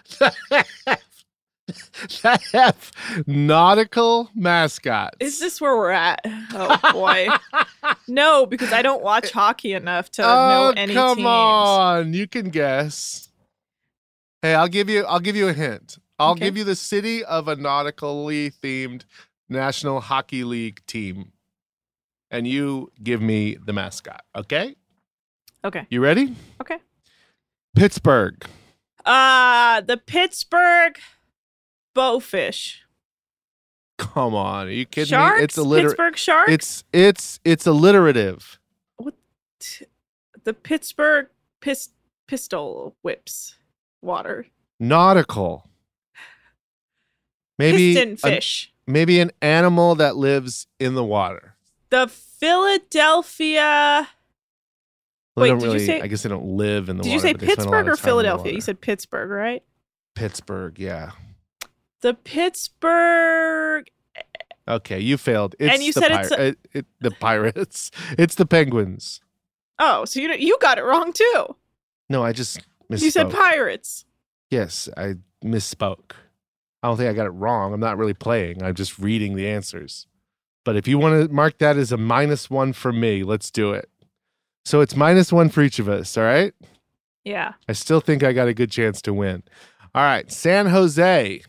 [2.21, 2.91] that have,
[3.25, 5.17] nautical mascots?
[5.19, 6.21] Is this where we're at?
[6.53, 7.27] Oh boy.
[8.07, 11.27] no, because I don't watch uh, hockey enough to oh, know oh, any come teams.
[11.27, 12.13] on.
[12.13, 13.29] You can guess.
[14.41, 15.97] Hey, I'll give you I'll give you a hint.
[16.19, 16.45] I'll Okay.
[16.45, 19.03] give you the city of a nautically themed
[19.49, 21.31] National Hockey League team.
[22.31, 24.75] And you give me the mascot, okay?
[25.63, 25.85] Okay.
[25.89, 26.35] You ready?
[26.61, 26.77] Okay.
[27.75, 28.45] Pittsburgh.
[29.05, 30.97] Uh the Pittsburgh
[31.95, 32.77] Bowfish.
[33.97, 34.67] Come on.
[34.67, 35.37] Are you kidding Sharks?
[35.39, 35.43] me?
[35.43, 36.51] It's alliter- Pittsburgh Sharks?
[36.51, 38.59] It's it's it's alliterative.
[39.59, 39.85] T-
[40.43, 41.27] the Pittsburgh
[41.61, 41.89] pis-
[42.27, 43.55] pistol whips
[44.01, 44.47] water.
[44.79, 45.69] Nautical.
[47.57, 48.73] Maybe Piston a- fish.
[48.85, 51.55] maybe an animal that lives in the water.
[51.89, 54.09] the Philadelphia
[55.35, 57.13] Well, Wait, did you say- I guess they don't live in the Did water.
[57.15, 58.53] you say but they spend Pittsburgh or time in the Philadelphia?
[58.53, 59.63] You said Pittsburgh, right?
[60.15, 61.11] Pittsburgh, yeah.
[62.01, 63.89] The Pittsburgh
[64.67, 65.55] Okay, you failed.
[65.59, 67.91] It's And you said it's pir- it, it, the pirates.
[68.17, 69.21] It's the penguins.
[69.77, 71.55] Oh, so you you got it wrong too.
[72.09, 72.59] No, I just
[72.91, 73.01] misspoke.
[73.03, 74.05] You said pirates.
[74.49, 76.11] Yes, I misspoke.
[76.81, 77.73] I don't think I got it wrong.
[77.73, 78.63] I'm not really playing.
[78.63, 80.07] I'm just reading the answers.
[80.63, 83.71] But if you want to mark that as a minus one for me, let's do
[83.73, 83.89] it.
[84.65, 86.17] So it's minus one for each of us.
[86.17, 86.53] All right.
[87.23, 87.53] Yeah.
[87.69, 89.43] I still think I got a good chance to win.
[89.93, 91.41] All right, San Jose.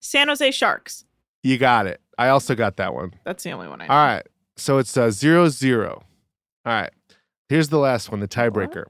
[0.00, 1.04] San Jose Sharks.
[1.42, 2.00] You got it.
[2.18, 3.14] I also got that one.
[3.24, 3.92] That's the only one I know.
[3.94, 4.26] All right.
[4.56, 6.04] So it's uh, zero zero.
[6.66, 6.90] All right.
[7.48, 8.84] Here's the last one, the tiebreaker.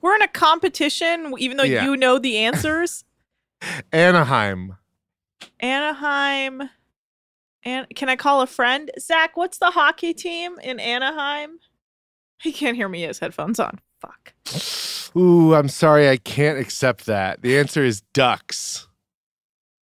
[0.00, 1.84] We're in a competition, even though Yeah.
[1.84, 3.04] you know the answers.
[3.92, 4.76] Anaheim.
[5.60, 6.70] Anaheim.
[7.64, 8.90] And can I call a friend?
[8.98, 11.58] Zach, what's the hockey team in Anaheim?
[12.40, 13.02] He can't hear me.
[13.02, 13.80] His headphones on.
[14.00, 14.34] Fuck.
[15.16, 16.08] Ooh, I'm sorry.
[16.08, 17.42] I can't accept that.
[17.42, 18.86] The answer is Ducks.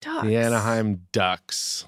[0.01, 0.27] Ducks.
[0.27, 1.85] The Anaheim Ducks.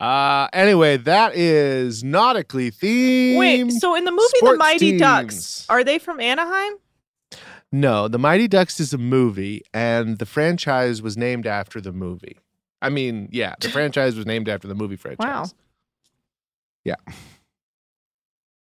[0.00, 3.36] Uh, anyway, that is nautically themed.
[3.36, 5.00] Wait, so in the movie The Mighty teams.
[5.00, 6.74] Ducks, are they from Anaheim?
[7.72, 12.38] No, The Mighty Ducks is a movie, and the franchise was named after the movie.
[12.80, 15.26] I mean, yeah, the franchise was named after the movie franchise.
[15.26, 15.46] Wow.
[16.84, 16.94] Yeah.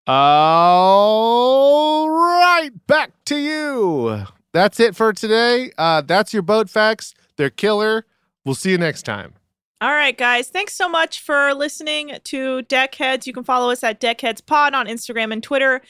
[0.07, 4.25] All right, back to you.
[4.53, 5.73] That's it for today.
[5.79, 7.15] Uh, that's your boat facts.
[7.37, 8.07] They're killer.
[8.45, 9.35] We'll see you next time.
[9.81, 10.49] All right, guys.
[10.49, 13.27] Thanks so much for listening to Deckheads.
[13.27, 15.83] You can follow us at DeckheadsPod on Instagram and Twitter.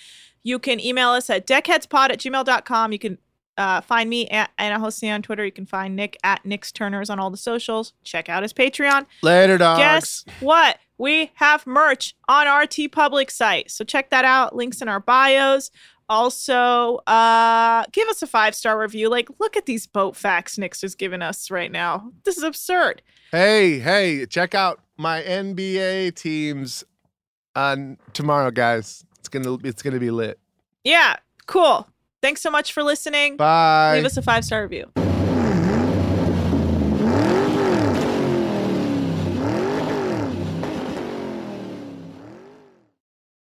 [0.42, 2.92] You can email us at deckheadspod at gmail.com.
[2.92, 3.18] You can
[3.56, 5.44] uh, find me at Anna Hossnieh on Twitter.
[5.44, 7.94] You can find Nick at Nick's Turners on all the socials.
[8.04, 9.06] Check out his Patreon.
[9.22, 9.78] Later, dogs.
[9.78, 10.78] Guess what?
[10.98, 13.70] We have merch on our TeePublic site.
[13.70, 14.54] So check that out.
[14.54, 15.70] Links in our bios.
[16.08, 19.08] Also, uh, give us a five star review.
[19.08, 22.12] Like, look at these boat facts Nick's is giving us right now.
[22.24, 23.02] This is absurd.
[23.32, 26.84] Hey, hey, check out my NBA teams
[27.56, 29.04] on tomorrow, guys.
[29.18, 30.38] It's gonna it's gonna be lit.
[30.84, 31.16] Yeah,
[31.46, 31.88] cool.
[32.20, 33.36] Thanks so much for listening.
[33.36, 33.96] Bye.
[33.96, 34.92] Leave us a five star review.